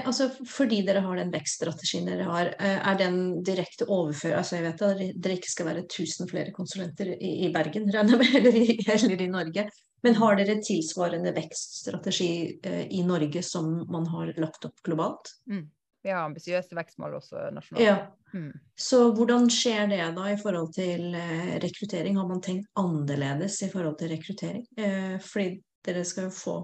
[0.05, 4.63] Altså, fordi dere har den vekststrategien dere har, eh, er den direkte overført Altså, jeg
[4.65, 8.19] vet at dere- dere ikke skal være 1000 flere konsulenter i, i Bergen, regner jeg
[8.19, 9.69] med, eller i, eller i Norge.
[10.01, 12.31] Men har dere tilsvarende vekststrategi
[12.63, 15.35] eh, i Norge som man har lagt opp globalt?
[15.49, 15.67] Mm.
[16.01, 17.85] Vi har ambisiøse vekstmål også nasjonalt.
[17.85, 17.97] Ja.
[18.33, 18.53] Mm.
[18.79, 22.17] Så hvordan skjer det da i forhold til eh, rekruttering?
[22.17, 24.63] Har man tenkt annerledes i forhold til rekruttering?
[24.81, 26.55] Eh, fordi dere skal jo få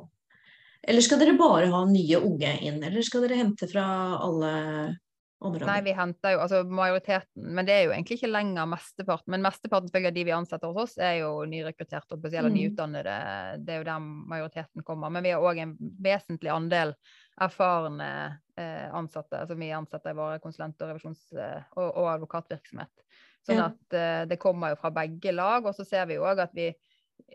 [0.87, 3.83] Eller skal dere bare ha nye unge inn, eller skal dere hente fra
[4.23, 4.51] alle
[5.39, 5.65] områder?
[5.69, 9.31] Nei, vi henter jo altså majoriteten, men det er jo egentlig ikke lenger mesteparten.
[9.33, 12.57] Men mesteparten selvfølgelig av de vi ansetter hos oss, er jo nyrekrutterte og spesielt Mm.
[12.57, 13.15] nyutdannede.
[13.65, 13.99] Det er jo der
[14.33, 15.09] majoriteten kommer.
[15.13, 16.95] Men vi har òg en vesentlig andel
[17.39, 22.89] erfarne eh, ansatte, som vi ansetter i våre konsulent- og revisjons- eh, og, og advokatvirksomhet.
[23.47, 25.65] Sånn at eh, det kommer jo fra begge lag.
[25.65, 26.71] Og så ser vi jo òg at vi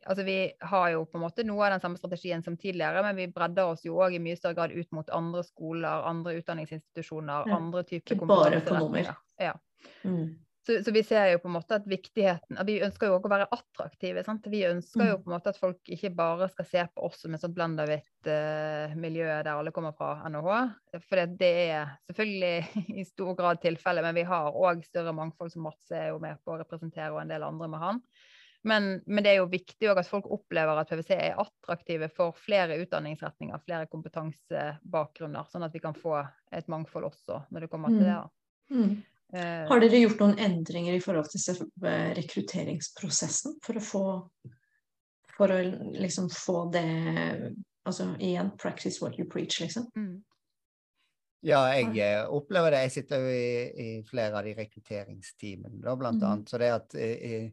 [0.06, 3.16] altså vi har jo på en måte noe av den samme strategien som tidligere, men
[3.16, 7.50] vi bredder oss jo òg i mye større grad ut mot andre skoler, andre utdanningsinstitusjoner,
[7.50, 9.14] Ja, andre typer kompetanseretninger.
[9.42, 9.52] Ja.
[10.04, 10.38] Mm.
[10.62, 13.26] Så, så vi ser jo på en måte at viktigheten at Vi ønsker jo også
[13.26, 14.22] å være attraktive.
[14.22, 14.44] Sant?
[14.46, 15.22] Vi ønsker jo Mm.
[15.24, 17.82] på en måte at folk ikke bare skal se på oss som et sånt blanda
[17.88, 20.60] hvitt eh, miljø der alle kommer fra NHH.
[21.08, 25.50] For det, det er selvfølgelig i stor grad tilfellet, men vi har òg større mangfold,
[25.50, 28.00] som Mats er jo med på å representere, og en del andre med han.
[28.62, 32.76] Men, men det er jo viktig at folk opplever at PwC er attraktive for flere
[32.84, 36.20] utdanningsretninger, flere kompetansebakgrunner, sånn at vi kan få
[36.54, 38.18] et mangfold også når det kommer til det.
[38.20, 38.28] da.
[38.72, 38.92] Mm.
[39.34, 44.04] Eh, Har dere gjort noen endringer i forhold til eh, rekrutteringsprosessen for å få
[45.32, 45.62] For å
[45.96, 46.84] liksom få det
[47.82, 49.88] Altså igjen, practice what you preach, liksom.
[49.96, 50.20] mm.
[51.42, 52.84] Ja, jeg eh, opplever det.
[52.84, 56.26] Jeg sitter jo i, i flere av de rekrutteringsteamene, da, blant mm.
[56.28, 56.52] annet.
[56.52, 57.48] Så det at, eh,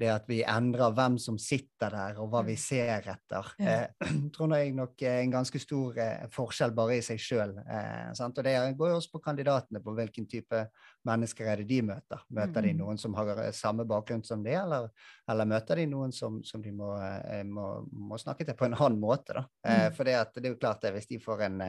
[0.00, 2.58] det at vi endrer hvem som sitter der, og hva vi Mm.
[2.58, 3.74] ser etter, Ja.
[3.84, 3.88] eh,
[4.34, 7.56] tror jeg nok er en ganske stor eh, forskjell bare i seg sjøl.
[7.66, 10.66] Eh, og det går jo også på kandidatene, på hvilken type
[11.04, 12.20] mennesker er det de møter.
[12.30, 12.78] Møter de Mhm.
[12.78, 14.88] noen som har eh, samme bakgrunn som det, eller,
[15.28, 18.74] eller møter de noen som, som de må, eh, må, må snakke til på en
[18.74, 19.34] annen måte?
[19.34, 19.44] Da?
[19.64, 19.94] Eh, Mm.
[19.96, 21.60] for det, at det er jo klart at hvis de får en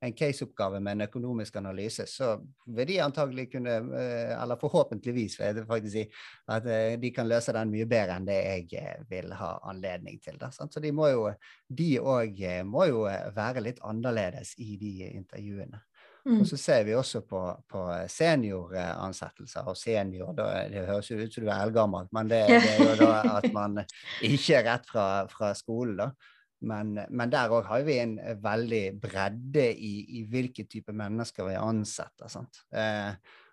[0.00, 3.70] en caseoppgave med en økonomisk analyse, så vil de antagelig kunne,
[4.42, 6.04] eller forhåpentligvis, vil jeg faktisk si,
[6.48, 6.62] at
[7.02, 10.38] de kan løse den mye bedre enn det jeg vil ha anledning til.
[10.38, 10.72] Da, sant?
[10.72, 11.32] Så de må jo
[11.68, 13.02] de òg må jo
[13.34, 15.80] være litt annerledes i de intervjuene.
[16.28, 16.42] Mm.
[16.42, 17.38] Og så ser vi også på,
[17.72, 20.34] på senioransettelser og senior.
[20.36, 23.38] Da, det høres jo ut som du er eldgammel, men det, det er jo da
[23.38, 23.80] at man
[24.28, 26.10] ikke er rett fra, fra skolen, da.
[26.68, 31.54] Men, men der òg har vi en veldig bredde i, i hvilke type mennesker vi
[31.54, 32.26] ansetter.
[32.32, 32.64] Sant?
[32.74, 33.12] Eh,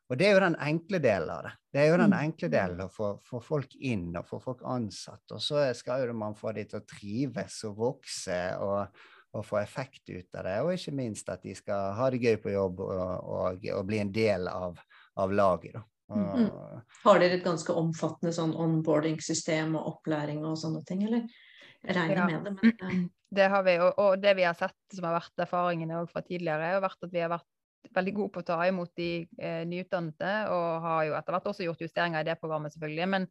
[0.10, 1.52] og det er jo den enkle delen av det.
[1.74, 2.20] Det er jo den Mm.
[2.20, 5.24] enkle delen å få, få folk inn og få folk ansatt.
[5.34, 9.00] Og så skal jo man få de til å trives og vokse og,
[9.36, 10.56] og få effekt ut av det.
[10.64, 13.02] Og ikke minst at de skal ha det gøy på jobb og,
[13.36, 14.80] og, og bli en del av,
[15.20, 15.76] av laget.
[15.78, 15.84] Da.
[15.84, 16.52] Og, Mm.
[17.02, 21.24] Har dere et ganske omfattende sånn onboarding-system og opplæring og sånne ting, eller?
[21.82, 22.26] Jeg regner Ja.
[22.28, 23.10] med det, men ja.
[23.36, 26.76] Det har vi, og, og det vi har sett som har vært erfaringene fra tidligere,
[26.76, 27.50] har vært at vi har vært
[27.98, 31.66] veldig gode på å ta imot de eh, nyutdannede, og har jo etter hvert også
[31.66, 33.10] gjort justeringer i det programmet, selvfølgelig.
[33.16, 33.28] Men,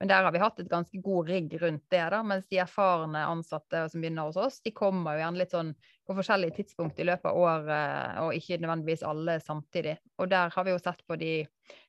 [0.00, 3.20] men der har vi hatt et ganske god rigg rundt det, da, mens de erfarne
[3.30, 5.70] ansatte som begynner hos oss, de kommer jo gjerne litt sånn
[6.04, 9.94] på forskjellige tidspunkt i løpet av året, og ikke nødvendigvis alle samtidig.
[10.18, 11.32] Og der har vi jo sett på de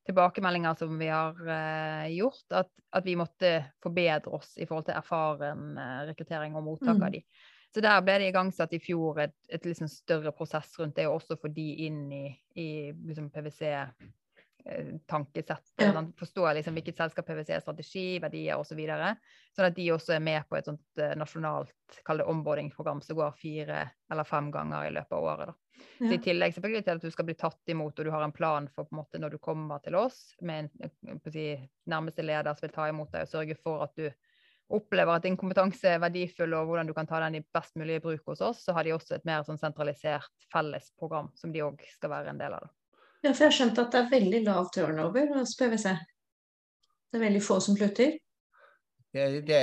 [0.07, 3.51] tilbakemeldinger som vi har uh, gjort, at, at vi måtte
[3.83, 7.03] forbedre oss i forhold til erfaren eh, rekruttering og mottak Mm.
[7.03, 7.23] av de.
[7.75, 11.17] Så der ble det igangsatt i fjor et, et liksom større prosess rundt det, og
[11.17, 13.73] også få de inn i, i liksom PwC
[15.07, 15.67] tankesett.
[15.77, 15.91] Ja.
[15.93, 18.73] sånn, forstår liksom hvilket selskap PwC er strategi, verdier osv.
[18.73, 19.11] Så videre,
[19.55, 23.19] sånn at de også er med på et sånt eh, nasjonalt kall det onboarding-program som
[23.19, 25.51] går fire eller fem ganger i løpet av året.
[25.51, 25.59] da.
[25.99, 28.33] Så I tillegg selvfølgelig til at du skal bli tatt imot, og du har en
[28.35, 31.49] plan for på en måte når du kommer til oss, med en eh, si,
[31.91, 34.09] nærmeste leder som vil ta imot deg og sørge for at du
[34.75, 37.99] opplever at din kompetanse er verdifull, og hvordan du kan ta den i best mulig
[38.01, 41.61] bruk hos oss, så har de også et mer sånn sentralisert felles program som de
[41.61, 42.65] òg skal være en del av.
[42.65, 42.73] da.
[43.25, 45.95] Ja, for jeg har skjønt at det er veldig lav turnover hos PwC.
[47.09, 48.19] Det er veldig få som slutter.
[49.15, 49.59] Det, det,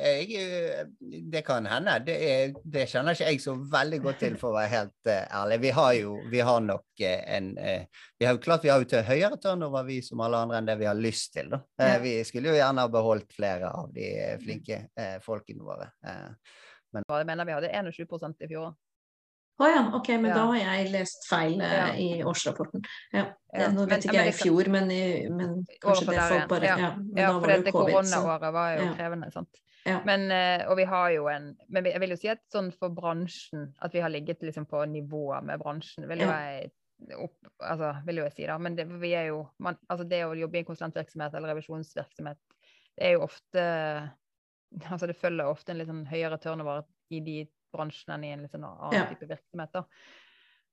[0.00, 0.86] jeg,
[1.28, 1.98] det kan hende.
[2.06, 5.26] Det, er, det kjenner ikke jeg så veldig godt til, for å være helt eh,
[5.36, 5.58] ærlig.
[5.66, 7.84] Vi har jo vi har nok eh, en eh,
[8.16, 10.70] vi har, jo Klart vi har jo til høyere turnover vi som alle andre enn
[10.70, 11.52] det vi har lyst til.
[11.52, 11.60] Da.
[11.76, 11.98] Ja.
[12.00, 14.08] Vi skulle jo gjerne ha beholdt flere av de
[14.40, 14.80] flinke
[15.26, 15.90] folkene våre.
[16.94, 18.72] Men Jeg mener vi hadde 21% i fjor.
[19.62, 20.34] Å ja, ok, men Ja.
[20.34, 21.86] da har jeg lest feil eh, Ja.
[21.94, 22.82] i årsrapporten.
[23.12, 23.26] Ja.
[23.54, 26.62] Ja, Nå men- vet ikke jeg i fjor, men, i, men kanskje det folk bare
[26.66, 26.76] ja.
[26.76, 29.32] Ja, men for var det covid, koronaåret var jo krevende.
[29.32, 29.60] sant?
[29.86, 30.00] Ja.
[30.04, 32.88] Men, eh, og vi har jo en Men jeg vil jo si at sånn for
[32.90, 36.70] bransjen, at vi har ligget liksom på nivået med bransjen, vil jo jeg
[37.18, 40.22] opp, altså, vil jo jeg si da, men det, vi er jo, man, altså det
[40.24, 42.38] å jobbe i en konsulentvirksomhet eller revisjonsvirksomhet,
[42.96, 44.10] det er jo ofte
[44.90, 48.48] altså Det følger ofte en litt sånn høyere turnover i de bransjene enn i en
[48.48, 49.04] sånn annen Ja.
[49.10, 49.84] type virksomhet.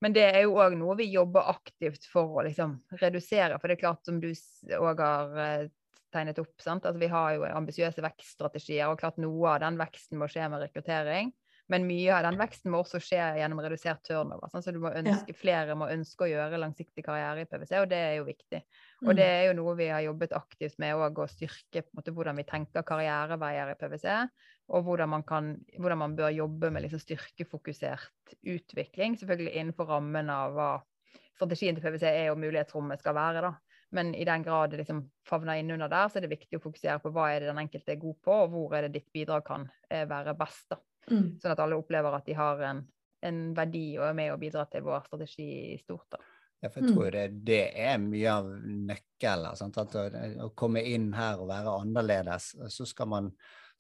[0.02, 3.60] Men det er jo òg noe vi jobber aktivt for å liksom redusere.
[3.62, 5.68] For det er klart, som du òg har eh,
[6.12, 6.86] tegnet opp, sant?
[6.90, 8.90] at vi har jo ambisiøse vekststrategier.
[8.90, 11.30] Og klart noe av den veksten må skje med rekruttering.
[11.72, 14.50] Men mye av den veksten må også skje gjennom redusert turnover.
[14.52, 14.66] Sant?
[14.66, 18.00] Så du må ønske, flere må ønske å gjøre langsiktig karriere i PwC, og det
[18.10, 18.60] er jo viktig.
[19.06, 19.38] Og det Mm.
[19.38, 22.84] er jo noe vi har jobbet aktivt med òg, å styrke måte, hvordan vi tenker
[22.84, 24.28] karriereveier i PwC.
[24.72, 29.18] Og hvordan man, kan, hvordan man bør jobbe med liksom styrkefokusert utvikling.
[29.20, 30.70] Selvfølgelig innenfor rammen av hva
[31.36, 33.44] strategien til PwC er og mulighetsrommet skal være.
[33.48, 33.52] da.
[33.92, 37.02] Men i den grad det liksom favner innunder der, så er det viktig å fokusere
[37.04, 39.44] på hva er det den enkelte er god på, og hvor er det ditt bidrag
[39.48, 40.70] kan eh, være best.
[40.72, 40.80] da.
[41.12, 41.26] Mm.
[41.42, 42.86] Sånn at alle opplever at de har en,
[43.28, 46.08] en verdi og er med å bidra til vår strategi i stort.
[46.16, 46.22] da.
[46.62, 49.74] Ja, for jeg tror det, det er mye av nøkkelen.
[49.82, 50.04] Å,
[50.46, 53.32] å komme inn her og være annerledes, så skal man,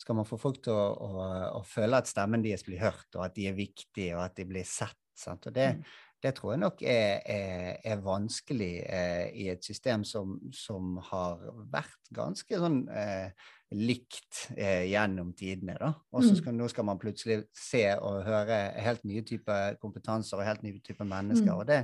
[0.01, 1.25] skal man få folk til å, å,
[1.61, 4.47] å føle at stemmen deres blir hørt, og at de er viktige, og at de
[4.49, 4.97] blir sett.
[5.21, 5.45] sant?
[5.45, 5.83] Og det, Mm.
[6.23, 11.41] det tror jeg nok er, er, er vanskelig eh, i et system som, som har
[11.73, 13.29] vært ganske sånn eh,
[13.71, 15.77] likt eh, gjennom tidene.
[15.79, 15.91] da.
[16.11, 16.37] Og så Mm.
[16.41, 20.79] skal, nå skal man plutselig se og høre helt nye typer kompetanser og helt nye
[20.83, 21.51] typer mennesker.
[21.53, 21.59] Mm.
[21.59, 21.79] og det,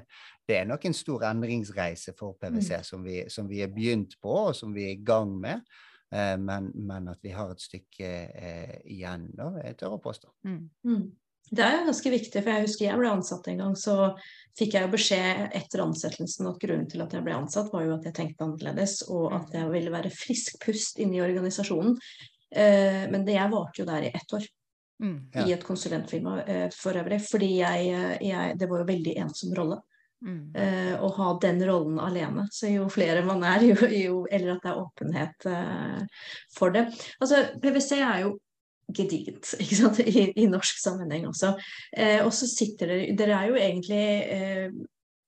[0.50, 4.34] det er nok en stor endringsreise for PwC som, vi, som vi er begynt på,
[4.50, 5.62] og som vi er i gang med.
[6.14, 10.32] Eh, men, men at vi har et stykke eh, igjen, da, jeg tør å påstå.
[10.48, 10.62] Mm.
[10.88, 11.08] Mm.
[11.48, 13.94] Det er jo ganske viktig, for jeg husker jeg ble ansatt en gang, så
[14.60, 17.94] fikk jeg jo beskjed etter ansettelsen at grunnen til at jeg ble ansatt, var jo
[17.96, 21.96] at jeg tenkte annerledes, og at jeg ville være frisk pust inne i organisasjonen.
[22.52, 24.48] Eh, men det jeg varte jo der i ett år,
[24.98, 25.30] Mm.
[25.30, 25.44] Ja.
[25.46, 29.54] i et konsulentfirma eh, for øvrig, fordi jeg, eh, jeg Det var jo veldig ensom
[29.54, 29.78] rolle.
[30.26, 30.56] Mm.
[30.56, 32.48] eh, å ha den rollen alene.
[32.52, 36.88] Så jo flere man er, jo, jo eller at det er åpenhet uh, for det.
[37.22, 38.36] Altså, PwC er jo
[38.98, 40.02] gedigent ikke sant?
[40.02, 41.54] I, i norsk sammenheng også.
[41.94, 44.86] Uh, og så sitter dere Dere er jo egentlig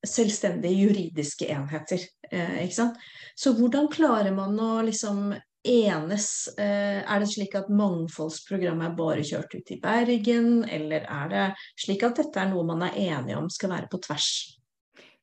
[0.07, 1.99] selvstendige juridiske enheter,
[2.31, 2.99] ikke sant.
[3.35, 5.33] Så hvordan klarer man å liksom
[5.67, 6.27] enes?
[6.55, 11.43] Er det slik at mangfoldsprogrammet er bare kjørt ut i Bergen, eller er det
[11.83, 14.29] slik at dette er noe man er enige om skal være på tvers?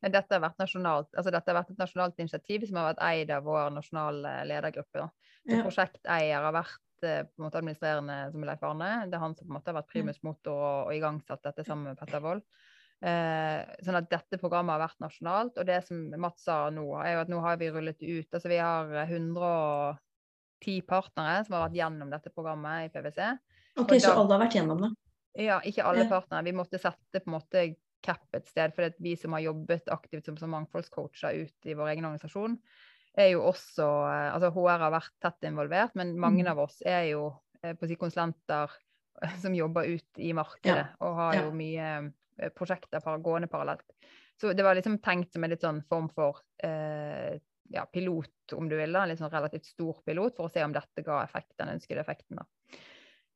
[0.04, 3.04] Men Dette har, vært nasjonalt, altså dette har vært et nasjonalt initiativ som har vært
[3.06, 5.06] eid av vår nasjonale ledergruppe.
[5.46, 5.62] Så Ja.
[5.62, 8.90] Prosjekteier har vært eh, på en måte administrerende som Leif Arne.
[9.06, 11.64] Det er han som på en måte har vært primus motor og, og igangsatt dette
[11.64, 12.44] sammen med Petter Wold.
[13.04, 15.58] Eh, sånn at dette programmet har vært nasjonalt.
[15.60, 18.28] Og det som Mats sa nå, er jo at nå har vi rullet ut.
[18.30, 23.32] Altså vi har 110 partnere som har vært gjennom dette programmet i PwC.
[23.80, 24.92] Ok, så alle har vært gjennom det?
[25.36, 26.46] Ja, ikke alle partnere.
[26.46, 27.66] Vi måtte sette på en måte
[28.02, 31.94] cap et sted, for vi som har jobbet aktivt som, som mangfoldscoacher ut i vår
[31.94, 32.58] egen organisasjon,
[33.16, 36.50] er jo også eh, Altså HR har vært tett involvert, men mange Mm.
[36.52, 37.30] av oss er jo
[37.62, 38.70] eh, på å si konsulenter
[39.40, 41.42] som jobber ut i markedet og har Ja.
[41.46, 43.86] jo mye eh, prosjekter gående parallelt.
[44.36, 47.38] Så det var liksom tenkt som en litt sånn form for eh,
[47.72, 48.92] ja, pilot, om du vil.
[48.92, 51.72] da, En litt sånn relativt stor pilot, for å se om dette ga effekt, den
[51.72, 52.36] ønskede effekten.
[52.36, 52.44] da.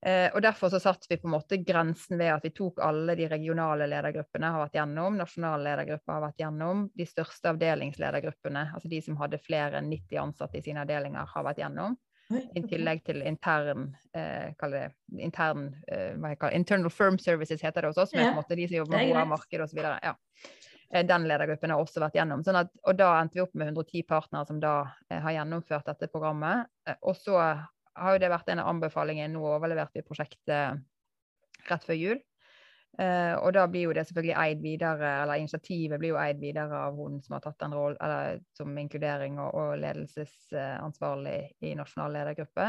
[0.07, 3.15] Eh, og Derfor så satte vi på en måte grensen ved at vi tok alle
[3.19, 8.89] de regionale ledergruppene har vært gjennom, nasjonale ledergrupper har vært gjennom, de største avdelingsledergruppene, altså
[8.89, 11.99] de som hadde flere enn 90 ansatte i sine avdelinger, har vært gjennom.
[12.31, 14.83] I tillegg til intern, eh, det
[15.19, 18.37] intern, eh, hva jeg kaller, internal firm services heter det hos oss, som er på
[18.37, 19.25] en måte de som jobber er med greit.
[19.25, 19.81] HR-marked osv.
[19.83, 20.15] Ja.
[20.95, 22.45] Eh, Den ledergruppen har også vært gjennom.
[22.47, 24.75] Sånn at, og da endte vi opp med 110 partnere som da
[25.11, 26.71] eh, har gjennomført dette programmet.
[26.87, 27.37] Eh, og så
[28.01, 29.33] har jo det vært en av anbefalingene.
[29.35, 30.83] Nå overleverte vi prosjektet
[31.69, 32.21] rett før jul.
[32.99, 36.81] Uh, og da blir jo det selvfølgelig eid videre, eller initiativet blir jo eid videre
[36.89, 42.19] av hun som har tatt den rollen, eller som inkludering og, og ledelsesansvarlig i nasjonal
[42.19, 42.67] ledergruppe.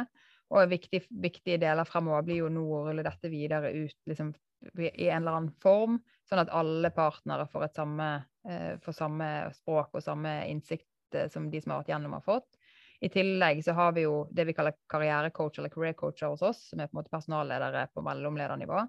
[0.52, 4.32] Og viktig, viktige deler fremover blir jo nå å rulle dette videre ut liksom,
[4.78, 5.98] i en eller annen form,
[6.30, 8.12] sånn at alle partnere får, samme,
[8.48, 12.28] uh, får samme språk og samme innsikt uh, som de som har vært gjennom, har
[12.30, 12.61] fått.
[13.02, 16.60] I tillegg så har vi jo det vi kaller karrierecoach eller career coacher hos oss,
[16.70, 18.84] som er på en måte personalledere på mellomledernivå.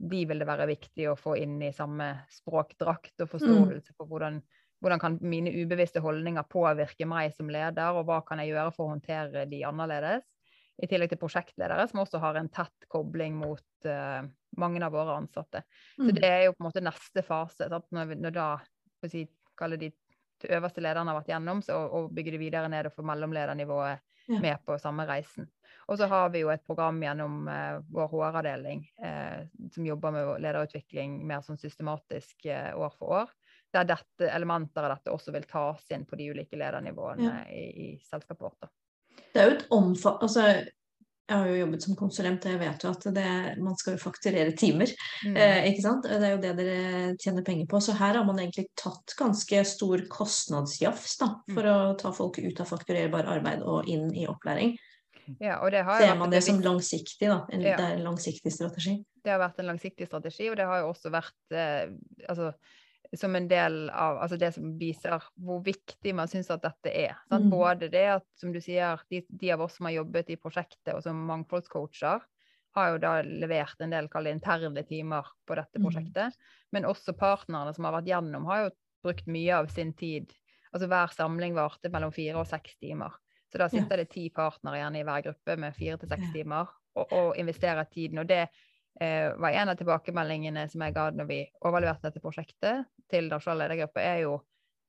[0.00, 4.38] De vil det være viktig å få inn i samme språkdrakt og forståelse for hvordan,
[4.80, 8.86] hvordan kan mine ubevisste holdninger påvirke meg som leder, og hva kan jeg gjøre for
[8.86, 10.24] å håndtere de annerledes.
[10.80, 14.24] I tillegg til prosjektledere, som også har en tett kobling mot uh,
[14.56, 15.60] mange av våre ansatte.
[15.98, 16.14] Så Mm.
[16.16, 17.68] det er jo på en måte neste fase.
[17.68, 17.90] Sant?
[17.92, 18.46] Når, vi, når da
[19.04, 19.26] si,
[19.60, 19.76] kaller
[20.42, 24.06] de øverste lederne har vært gjennom, så, og, bygge det videre ned og få mellomledernivået
[24.30, 24.38] Ja.
[24.38, 25.48] med på samme reisen.
[25.88, 30.28] Og så har vi jo et program gjennom eh, vår HR-avdeling eh, som jobber med
[30.44, 33.32] lederutvikling mer sånn systematisk eh, år for år.
[33.74, 37.40] Der dette, elementer av dette også vil tas inn på de ulike ledernivåene Ja.
[37.50, 38.60] i, i selskapet vårt.
[38.60, 38.68] Da.
[39.32, 40.22] Det er jo et omfatt...
[40.22, 40.46] Altså,
[41.30, 43.30] jeg har jo jobbet som konsulent, og jeg vet jo at det,
[43.62, 44.90] man skal jo fakturere timer.
[45.22, 45.36] Mm.
[45.38, 46.08] Eh, ikke sant?
[46.10, 47.78] Det er jo det dere tjener penger på.
[47.84, 52.62] Så her har man egentlig tatt ganske stor kostnadsjafs da, for å ta folk ut
[52.62, 54.74] av fakturerbar arbeid og inn i opplæring.
[55.38, 57.44] Ja, og det har Ser man det som langsiktig, da?
[57.52, 57.76] En, Ja.
[57.78, 58.98] Det er en langsiktig strategi.
[59.22, 61.92] det har vært en langsiktig strategi, og det har jo også vært eh,
[62.26, 62.54] altså,
[63.16, 67.16] som en del av altså det som viser hvor viktig man syns at dette er.
[67.32, 67.48] Mm.
[67.50, 70.94] Både det at, som du sier, de, de av oss som har jobbet i prosjektet
[70.94, 72.22] og som mangfoldscoacher,
[72.76, 75.84] har jo da levert en del interne timer på dette Mm.
[75.84, 76.36] prosjektet.
[76.70, 78.70] Men også partnerne som har vært gjennom, har jo
[79.02, 80.32] brukt mye av sin tid
[80.72, 83.10] Altså hver samling varte mellom fire og seks timer.
[83.50, 83.68] Så da Ja.
[83.70, 86.32] sitter det ti partnere igjen i hver gruppe med fire til seks Ja.
[86.32, 88.20] timer og, og investerer tiden.
[88.20, 88.48] Og det
[89.00, 93.64] eh, var en av tilbakemeldingene som jeg ga når vi overleverte dette prosjektet til nasjonal
[93.64, 94.36] ledergruppe, er jo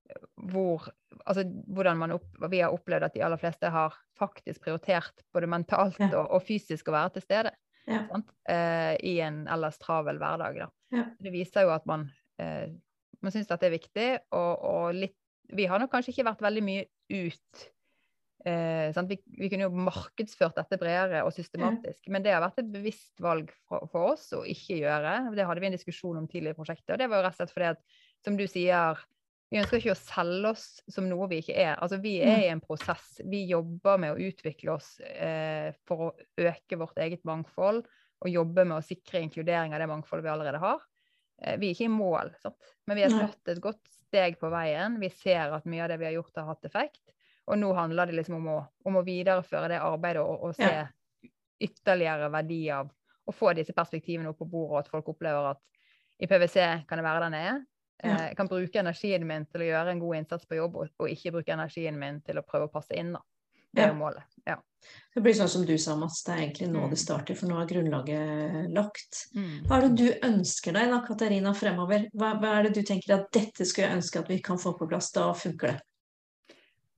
[0.09, 0.89] eh, hvor,
[1.25, 5.49] altså, hvordan man opp, vi har opplevd at de aller fleste har faktisk prioritert både
[5.51, 6.11] mentalt Ja.
[6.21, 7.55] og, og fysisk å være til stede
[7.89, 8.03] Ja.
[8.11, 8.29] sant?
[8.49, 10.59] Eh, i en ellers travel hverdag.
[10.65, 10.69] Da.
[10.93, 11.05] Ja.
[11.19, 12.09] Det viser jo at man,
[12.39, 12.67] eh,
[13.21, 15.17] man syns at det er viktig, og, og litt
[15.51, 17.63] Vi har nok kanskje ikke vært veldig mye ut.
[18.45, 19.01] Eh?
[19.07, 23.21] Vi, vi kunne jo markedsført dette bredere og systematisk, men det har vært et bevisst
[23.21, 25.15] valg for, for oss å ikke gjøre.
[25.37, 27.43] Det hadde vi en diskusjon om tidlig i prosjektet, og det var jo rett og
[27.43, 29.01] slett fordi at, som du sier,
[29.51, 31.73] vi ønsker ikke å selge oss som noe vi ikke er.
[31.75, 33.17] Altså, vi er i en prosess.
[33.27, 37.83] Vi jobber med å utvikle oss eh, for å øke vårt eget mangfold,
[38.21, 40.85] og jobbe med å sikre inkludering av det mangfoldet vi allerede har.
[41.43, 42.71] Eh, vi er ikke i mål, sant?
[42.87, 44.95] men vi har satt tatt et godt steg på veien.
[45.03, 47.03] Vi ser at mye av det vi har gjort, har hatt effekt.
[47.47, 50.67] Og nå handler det liksom om å, om å videreføre det arbeidet og, og se
[50.69, 50.85] Ja.
[51.61, 52.89] ytterligere verdi av
[53.27, 55.59] å få disse perspektivene opp på bordet, og at folk opplever at
[56.21, 57.59] i PwC kan det være den jeg er.
[58.03, 58.09] Ja.
[58.15, 60.89] Eh, Jeg kan bruke energien min til å gjøre en god innsats på jobb, og,
[60.99, 63.11] og ikke bruke energien min til å prøve å passe inn.
[63.13, 63.21] Da.
[63.73, 64.23] Det er jo målet.
[64.45, 64.57] Ja.
[65.15, 66.23] Det blir sånn som du sa, Mats.
[66.25, 66.89] Det er egentlig nå Mm.
[66.89, 69.27] det starter, for nå er grunnlaget lagt.
[69.35, 69.61] Mm.
[69.67, 72.09] Hva er det du ønsker deg da, Katarina, fremover?
[72.17, 74.73] Hva, hva er det du tenker at dette skulle jeg ønske at vi kan få
[74.77, 75.11] på plass?
[75.13, 75.79] Da funker det.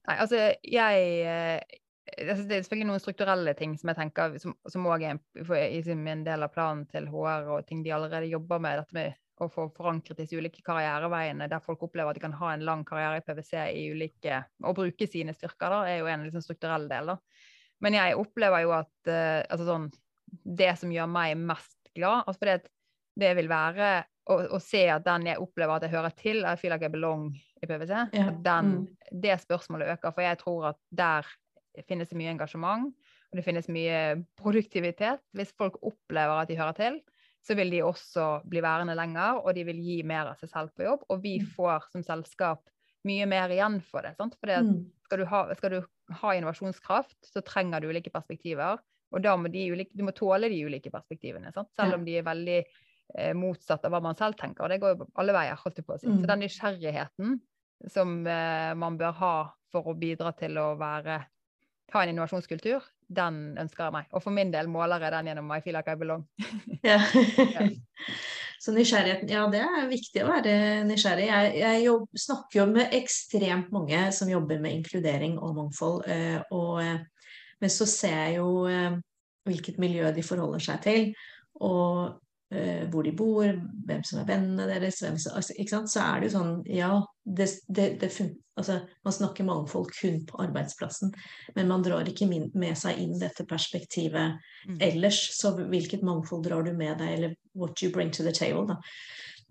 [0.09, 1.79] Nei, altså, jeg eh,
[2.17, 6.45] altså, Det er selvfølgelig noen strukturelle ting som jeg tenker som, òg er en, del
[6.45, 8.81] av planen til HR, og ting de allerede jobber med.
[8.81, 12.51] Dette med å få forankret disse ulike karriereveiene, der folk opplever at de kan ha
[12.53, 16.27] en lang karriere i PwC i ulike, og bruke sine styrker, da, er jo en
[16.27, 17.13] liksom, strukturell del.
[17.13, 17.17] da.
[17.83, 19.89] Men jeg opplever jo at uh, altså sånn,
[20.43, 22.69] det som gjør meg mest glad, altså fordi at
[23.19, 23.89] det vil være
[24.29, 26.93] å, og se at den jeg opplever at jeg hører til, I feel like I
[26.93, 27.29] belong
[27.63, 29.21] i PwC, Ja, den, mm.
[29.23, 30.13] det spørsmålet øker.
[30.15, 31.27] For jeg tror at der
[31.87, 32.93] finnes det mye engasjement,
[33.31, 35.23] og det finnes mye produktivitet.
[35.33, 36.99] Hvis folk opplever at de hører til,
[37.43, 40.69] så vil de også bli værende lenger, og de vil gi mer av seg selv
[40.77, 41.01] på jobb.
[41.09, 41.47] Og vi Mm.
[41.57, 42.69] får som selskap
[43.03, 44.15] mye mer igjen for det.
[44.15, 44.35] Sant?
[44.39, 44.85] For at Mm.
[45.03, 45.81] skal, du ha, skal du
[46.21, 48.79] ha innovasjonskraft, så trenger du ulike perspektiver.
[49.11, 51.69] Og da må de ulike, du må tåle de ulike perspektivene, sant?
[51.75, 52.63] selv om de er veldig
[53.37, 54.65] motsatt av hva man selv tenker.
[54.65, 56.09] Og det går jo alle veier, holdt jeg på å si.
[56.09, 56.21] Mm.
[56.21, 57.35] Så den nysgjerrigheten
[57.91, 59.35] som eh, man bør ha
[59.73, 61.17] for å bidra til å være,
[61.93, 64.07] ha en innovasjonskultur, den ønsker jeg meg.
[64.13, 66.25] Og for min del måler jeg den gjennom I feel like I belong.
[66.83, 66.99] Ja.
[68.63, 70.51] Så nysgjerrigheten, ja det er viktig å være
[70.87, 71.25] nysgjerrig.
[71.27, 76.05] Jeg, jeg jobb, snakker jo med ekstremt mange som jobber med inkludering og mangfold.
[76.07, 78.95] Eh, og, eh, men så ser jeg jo eh,
[79.49, 81.09] hvilket miljø de forholder seg til,
[81.59, 82.22] og eh,
[82.91, 83.49] hvor de bor,
[83.87, 85.01] hvem som er vennene deres.
[85.01, 85.91] Hvem som, altså, ikke sant?
[85.93, 86.91] Så er det jo sånn, ja
[87.23, 88.09] det, det, det
[88.59, 91.13] altså, Man snakker mangfold kun på arbeidsplassen,
[91.55, 94.77] men man drar ikke min med seg inn dette perspektivet Mm.
[94.79, 95.17] ellers.
[95.35, 98.77] Så hvilket mangfold drar du med deg, eller what you bring to the table, da.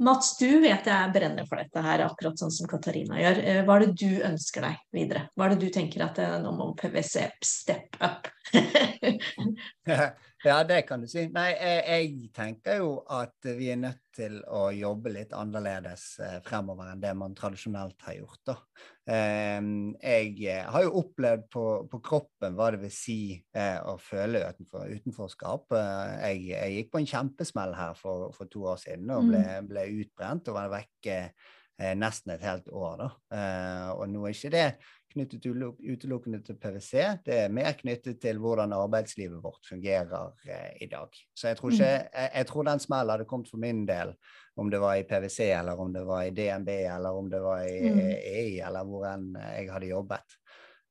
[0.00, 3.40] Mats, du vet jeg brenner for dette her, akkurat sånn som Katarina gjør.
[3.44, 5.26] Eh, Hva er det du ønsker deg videre?
[5.36, 8.26] Hva er det du tenker at eh, nå må PwC step up?
[10.44, 11.26] ja, det kan du si.
[11.32, 16.38] Nei, jeg, jeg tenker jo at vi er nødt til å jobbe litt annerledes eh,
[16.44, 18.40] fremover enn det man tradisjonelt har gjort.
[18.50, 18.56] Da.
[19.14, 19.60] Eh,
[20.02, 24.44] jeg eh, har jo opplevd på, på kroppen hva det vil si eh, å føle
[24.44, 25.78] utenfor, utenforskap.
[26.26, 29.88] Jeg, jeg gikk på en kjempesmell her for, for to år siden og ble, ble
[30.02, 31.18] utbrent og var vekke
[31.98, 33.00] nesten et helt år.
[33.00, 33.08] Da.
[33.34, 34.66] Eh, og nå er ikke det
[35.12, 36.92] knyttet utelukkende til PwC,
[37.26, 41.08] det er mer knyttet til hvordan arbeidslivet vårt fungerer eh, i dag.
[41.36, 44.14] Så jeg tror, ikke, jeg, jeg tror den smellen hadde kommet for min del,
[44.56, 47.62] om det var i PwC, eller om det var i DNB, eller om det var
[47.68, 47.98] i Mm.
[48.10, 50.36] EI, eller hvor enn jeg hadde jobbet.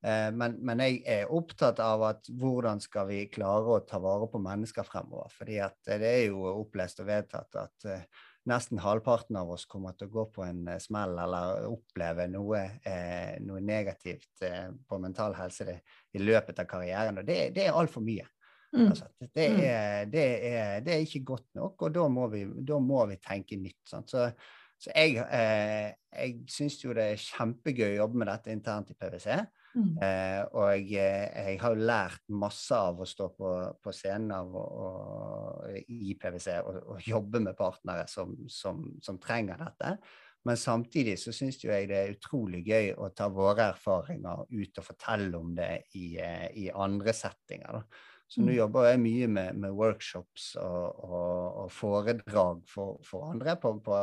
[0.04, 4.26] Eh, Men, men jeg er opptatt av at hvordan skal vi klare å ta vare
[4.30, 5.30] på mennesker fremover.
[5.30, 8.02] fordi at det er jo opplest og vedtatt at eh,
[8.48, 12.62] nesten halvparten av oss kommer til å gå på en eh, smell eller oppleve noe,
[12.88, 15.76] eh, noe negativt eh, på mental helse det,
[16.16, 17.20] i løpet av karrieren.
[17.22, 18.26] Og det, det er altfor mye.
[18.72, 18.88] Mm.
[18.88, 22.78] Altså, det, er, det, er, det er ikke godt nok, og da må vi, da
[22.80, 23.82] må vi tenke nytt.
[23.88, 24.10] Sant?
[24.10, 24.30] Så,
[24.80, 29.42] så jeg, eh, syns jo det er kjempegøy å jobbe med dette internt i PwC.
[29.72, 29.92] Mm.
[30.04, 34.34] Eh, og jeg, eh, jeg har jo lært masse av å stå på, på scenen
[34.36, 39.96] av og, og, i PwC og, og jobbe med partnere som, som, som trenger dette.
[40.44, 44.86] Men samtidig så syns jeg det er utrolig gøy å ta våre erfaringer ut og
[44.86, 47.78] fortelle om det i, eh, i andre settinger.
[47.78, 48.08] Da.
[48.32, 48.56] Så nå Mm.
[48.56, 53.98] jobber jeg mye med, med workshops og, og, og foredrag for, for andre på, på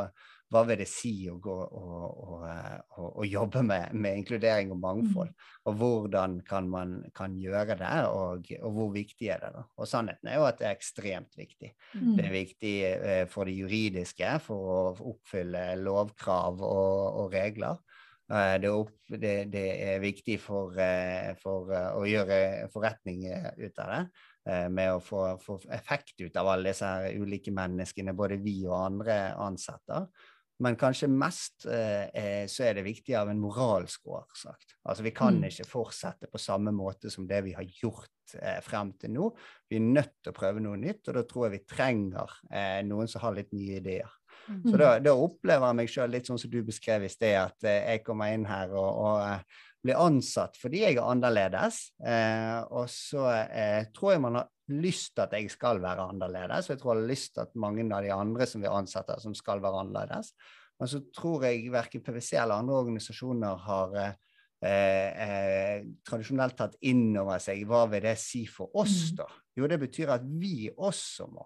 [0.49, 5.33] hva vil det si å gå og, og, eh, jobbe med, med inkludering og mangfold.
[5.69, 9.51] Og hvordan kan man kan gjøre det, og, hvor viktig er det.
[9.57, 9.65] da.
[9.77, 11.73] Og sannheten er jo at det er ekstremt viktig.
[11.93, 12.15] Mm.
[12.17, 14.81] Det er viktig eh, for det juridiske, for å
[15.13, 17.81] oppfylle lovkrav og regler.
[18.29, 23.25] Eh, Det er, det, det er viktig for, eh, for eh, å gjøre forretning
[23.57, 24.03] ut av det.
[24.71, 26.87] Med å få, få effekt ut av alle disse
[27.21, 30.07] ulike menneskene, både vi og andre ansetter.
[30.59, 34.73] Men kanskje mest eh, eh, så er det viktig av en moralsk årsak.
[34.89, 35.45] Altså vi kan Mm.
[35.51, 39.29] ikke fortsette på samme måte som det vi har gjort eh, frem til nå.
[39.69, 42.81] Vi er nødt til å prøve noe nytt, og da tror jeg vi trenger eh,
[42.89, 44.18] noen som har litt nye ideer.
[44.49, 44.61] Mm.
[44.65, 47.67] Så da, da opplever jeg meg sjøl litt sånn som du beskrev i sted, at
[47.69, 51.81] eh, jeg kommer inn her og, og eh, blir ansatt fordi jeg er annerledes.
[52.03, 56.67] Eh, og så eh, tror jeg man har lyst til at jeg skal være annerledes,
[56.69, 59.21] og jeg tror jeg har lyst til at mange av de andre som vi ansetter,
[59.23, 60.33] som skal være annerledes.
[60.79, 64.13] Men så tror jeg verken PwC eller andre organisasjoner har eh,
[64.63, 69.15] eh, tradisjonelt tatt inn over seg hva vil det si for oss, Mm.
[69.23, 69.27] da?
[69.59, 71.43] Jo, det betyr at vi også må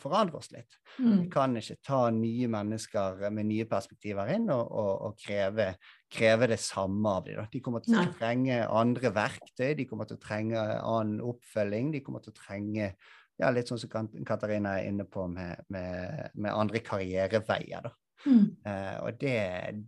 [0.00, 0.78] forandre oss litt.
[0.98, 1.28] Vi Mm.
[1.30, 5.72] kan ikke ta nye mennesker med nye perspektiver inn og, og, og kreve,
[6.10, 7.46] kreve det samme av dem.
[7.52, 11.92] De kommer til å trenge andre verktøy, de kommer til å trenge annen oppfølging.
[11.92, 12.92] De kommer til å trenge
[13.38, 17.84] ja, litt sånn som Kat- Katarina er inne på med, med, med andre karriereveier.
[17.84, 17.92] Da.
[18.26, 18.48] Mm.
[18.66, 19.36] Eh, og det,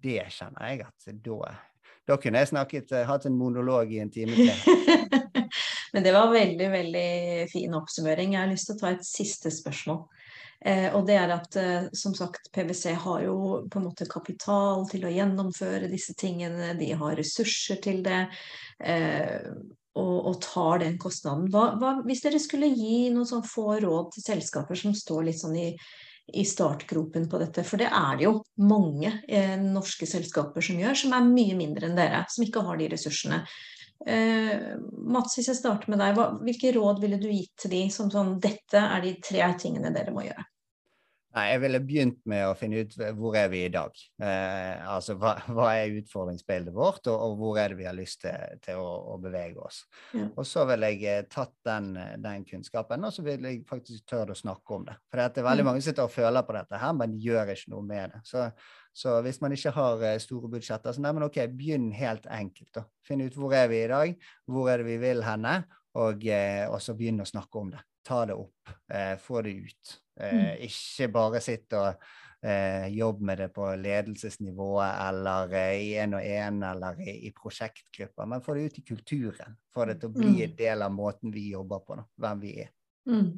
[0.05, 1.51] det kjenner jeg at da,
[2.07, 5.19] da kunne jeg snakket, eh, hatt en monolog i en time til.
[5.93, 7.11] Men det var veldig, veldig
[7.53, 8.35] fin oppsummering.
[8.37, 10.05] Jeg har lyst til å ta et siste spørsmål.
[10.61, 13.37] Eh, og det er at eh, som sagt, PwC har jo
[13.73, 16.75] på en måte kapital til å gjennomføre disse tingene.
[16.79, 18.27] De har ressurser til det.
[18.85, 19.51] Eh,
[19.99, 21.49] og, og tar den kostnaden.
[21.51, 25.41] Hva, hva, hvis dere skulle gi noen sånn få råd til selskaper som står litt
[25.41, 25.73] sånn i,
[26.39, 30.97] i startgropen på dette, for det er det jo mange eh, norske selskaper som gjør,
[31.03, 33.43] som er mye mindre enn dere, som ikke har de ressursene.
[34.07, 34.79] Eh,
[35.11, 38.09] Mats, hvis jeg starter med deg, hva, hvilke råd ville du gitt til de som
[38.13, 40.47] sånn Dette er de tre tingene dere må gjøre.
[41.31, 43.95] Nei, jeg ville begynt med å finne ut hvor er vi i dag.
[44.19, 48.25] Eh, altså hva, hva er utfordringsbildet vårt, og, og hvor er det vi har lyst
[48.25, 49.85] til, til å, å bevege oss.
[50.11, 50.27] Ja.
[50.35, 51.93] Og så ville jeg eh, tatt den,
[52.25, 54.97] den kunnskapen, og så ville jeg faktisk tørre å snakke om det.
[55.07, 55.71] For det er veldig Mm.
[55.71, 58.25] mange som sitter og føler på dette her, men gjør ikke noe med det.
[58.27, 58.49] Så,
[58.93, 62.73] så hvis man ikke har eh, store budsjetter, så nei, men ok, begynn helt enkelt.
[62.75, 62.85] da.
[63.07, 64.17] Finn ut hvor er vi i dag,
[64.51, 65.61] hvor er det vi vil henne,
[65.95, 67.85] og, eh, og så begynn å snakke om det.
[68.07, 69.95] Ta det opp, eh, få det ut.
[70.21, 72.03] Eh, ikke bare sitte og
[72.43, 77.33] eh, jobbe med det på ledelsesnivået eller eh, i en og en eller i, i
[77.37, 79.57] prosjektgrupper, men få det ut i kulturen.
[79.75, 80.43] Få det til å bli Mm.
[80.49, 82.71] en del av måten vi jobber på, da, hvem vi er.
[83.09, 83.31] Mm.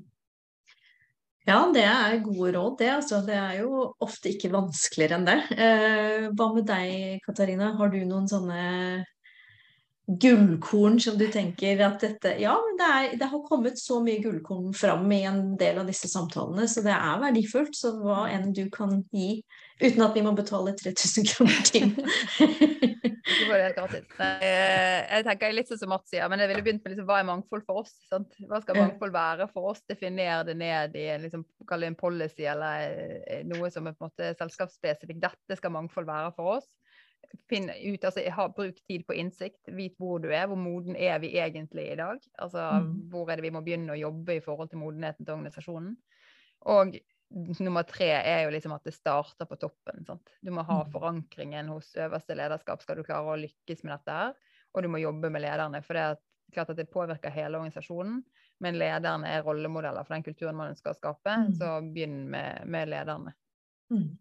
[1.43, 2.91] Ja, det er gode råd, det.
[2.95, 5.39] Altså, det er jo ofte ikke vanskeligere enn det.
[5.57, 7.73] Eh, hva med deg, Katarina?
[7.81, 8.63] Har du noen sånne
[10.07, 14.73] gullkorn som du tenker at dette Ja, det, er, det har kommet så mye gullkorn
[14.75, 17.75] fram i en del av disse samtalene, så det er verdifullt.
[17.79, 19.41] Så hva enn du kan gi,
[19.83, 22.07] uten at vi må betale 3000 kroner timen.
[23.23, 27.21] Eh, Jeg tenker litt sånn som Mats sier, men jeg ville begynt med liksom, hva
[27.21, 27.93] er mangfold for oss?
[28.11, 28.35] Sant?
[28.51, 29.83] Hva skal mangfold være for oss?
[29.89, 31.45] Definere det ned i en liksom,
[31.77, 35.23] en policy eller eh, noe som er på en måte selskapsspesifikt.
[35.23, 36.69] Dette skal mangfold være for oss.
[37.49, 39.61] Finn ut, altså ha, Bruk tid på innsikt.
[39.77, 40.49] Vit hvor du er.
[40.51, 42.21] Hvor moden er vi egentlig i dag?
[42.39, 42.93] Altså, mm.
[43.13, 45.95] Hvor er det vi må begynne å jobbe i forhold til modenheten til organisasjonen?
[46.73, 46.99] Og
[47.61, 50.05] nummer tre er jo liksom at det starter på toppen.
[50.07, 50.35] Sant?
[50.43, 50.91] Du må ha Mhm.
[50.93, 54.13] forankringen hos øverste lederskap skal du klare å lykkes med dette.
[54.13, 54.35] her,
[54.75, 55.83] Og du må jobbe med lederne.
[55.85, 56.17] For det er
[56.53, 58.25] klart at det påvirker hele organisasjonen.
[58.61, 61.37] Men lederne er rollemodeller for den kulturen man ønsker å skape.
[61.37, 61.53] Mhm.
[61.53, 63.35] Så begynn med, med lederne.
[63.93, 64.19] Mm.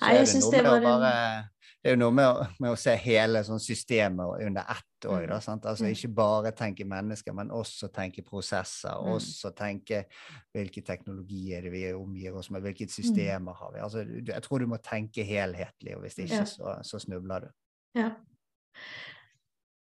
[0.00, 1.48] Nei, jeg det det var bare-
[1.84, 5.28] Det er jo noe med å, med å se hele sånn systemet under ett òg.
[5.28, 5.40] Mm.
[5.40, 5.62] Sant?
[5.64, 5.92] Altså Mm.
[5.94, 8.90] ikke bare tenke mennesker, men også tenke prosesser.
[8.98, 9.14] Mm.
[9.14, 10.04] Også tenke
[10.52, 12.66] hvilke teknologier vi omgir oss med, Mm.
[12.66, 13.78] hvilke systemer har vi.
[13.80, 17.48] Altså, jeg tror du må tenke helhetlig, og hvis ikke, så, så snubler du.
[17.94, 18.10] Ja.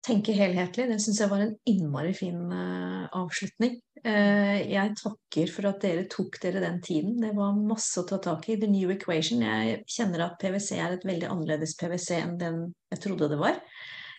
[0.02, 3.76] Tenke helhetlig, det syns jeg var en innmari fin uh, avslutning.
[4.02, 7.20] Uh, jeg takker for at dere tok dere den tiden.
[7.22, 8.56] Det var masse å ta tak i.
[8.58, 9.44] The New Equation.
[9.46, 13.60] Jeg kjenner at PwC er et veldig annerledes PwC enn den jeg trodde det var.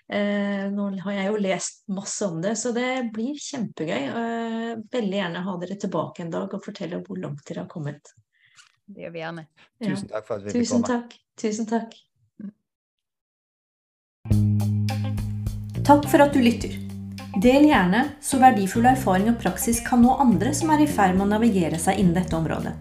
[0.08, 4.08] Uh, nå har jeg jo lest masse om det, så det blir kjempegøy.
[4.08, 8.16] Eh, veldig gjerne ha dere tilbake en dag og fortelle hvor langt dere har kommet.
[8.88, 9.46] Det gjør vi gjerne.
[9.84, 10.96] Tusen takk for at vi fikk Tusen komme.
[10.96, 11.20] takk.
[11.44, 11.96] Tusen takk.
[15.84, 16.78] Takk for at du lytter.
[17.44, 21.26] Del gjerne, så verdifull erfaring og praksis kan nå andre som er i ferd med
[21.26, 22.72] å navigere seg innen dette området.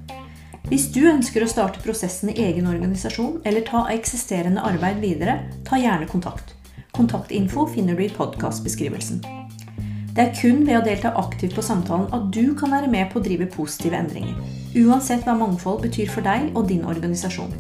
[0.69, 5.35] Hvis du ønsker å starte prosessen i egen organisasjon eller ta eksisterende arbeid videre,
[5.67, 6.55] ta gjerne kontakt.
[6.95, 9.19] Kontaktinfo finner du i podkastbeskrivelsen.
[10.15, 13.19] Det er kun ved å delta aktivt på samtalen at du kan være med på
[13.19, 14.39] å drive positive endringer.
[14.79, 17.51] Uansett hva mangfold betyr for deg og din organisasjon.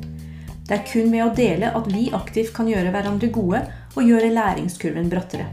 [0.68, 3.66] Det er kun ved å dele at vi aktivt kan gjøre hverandre gode
[3.96, 5.48] og gjøre læringskurven brattere.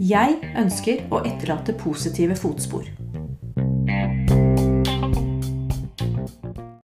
[0.00, 3.01] Jeg ønsker å etterlate positive fotspor.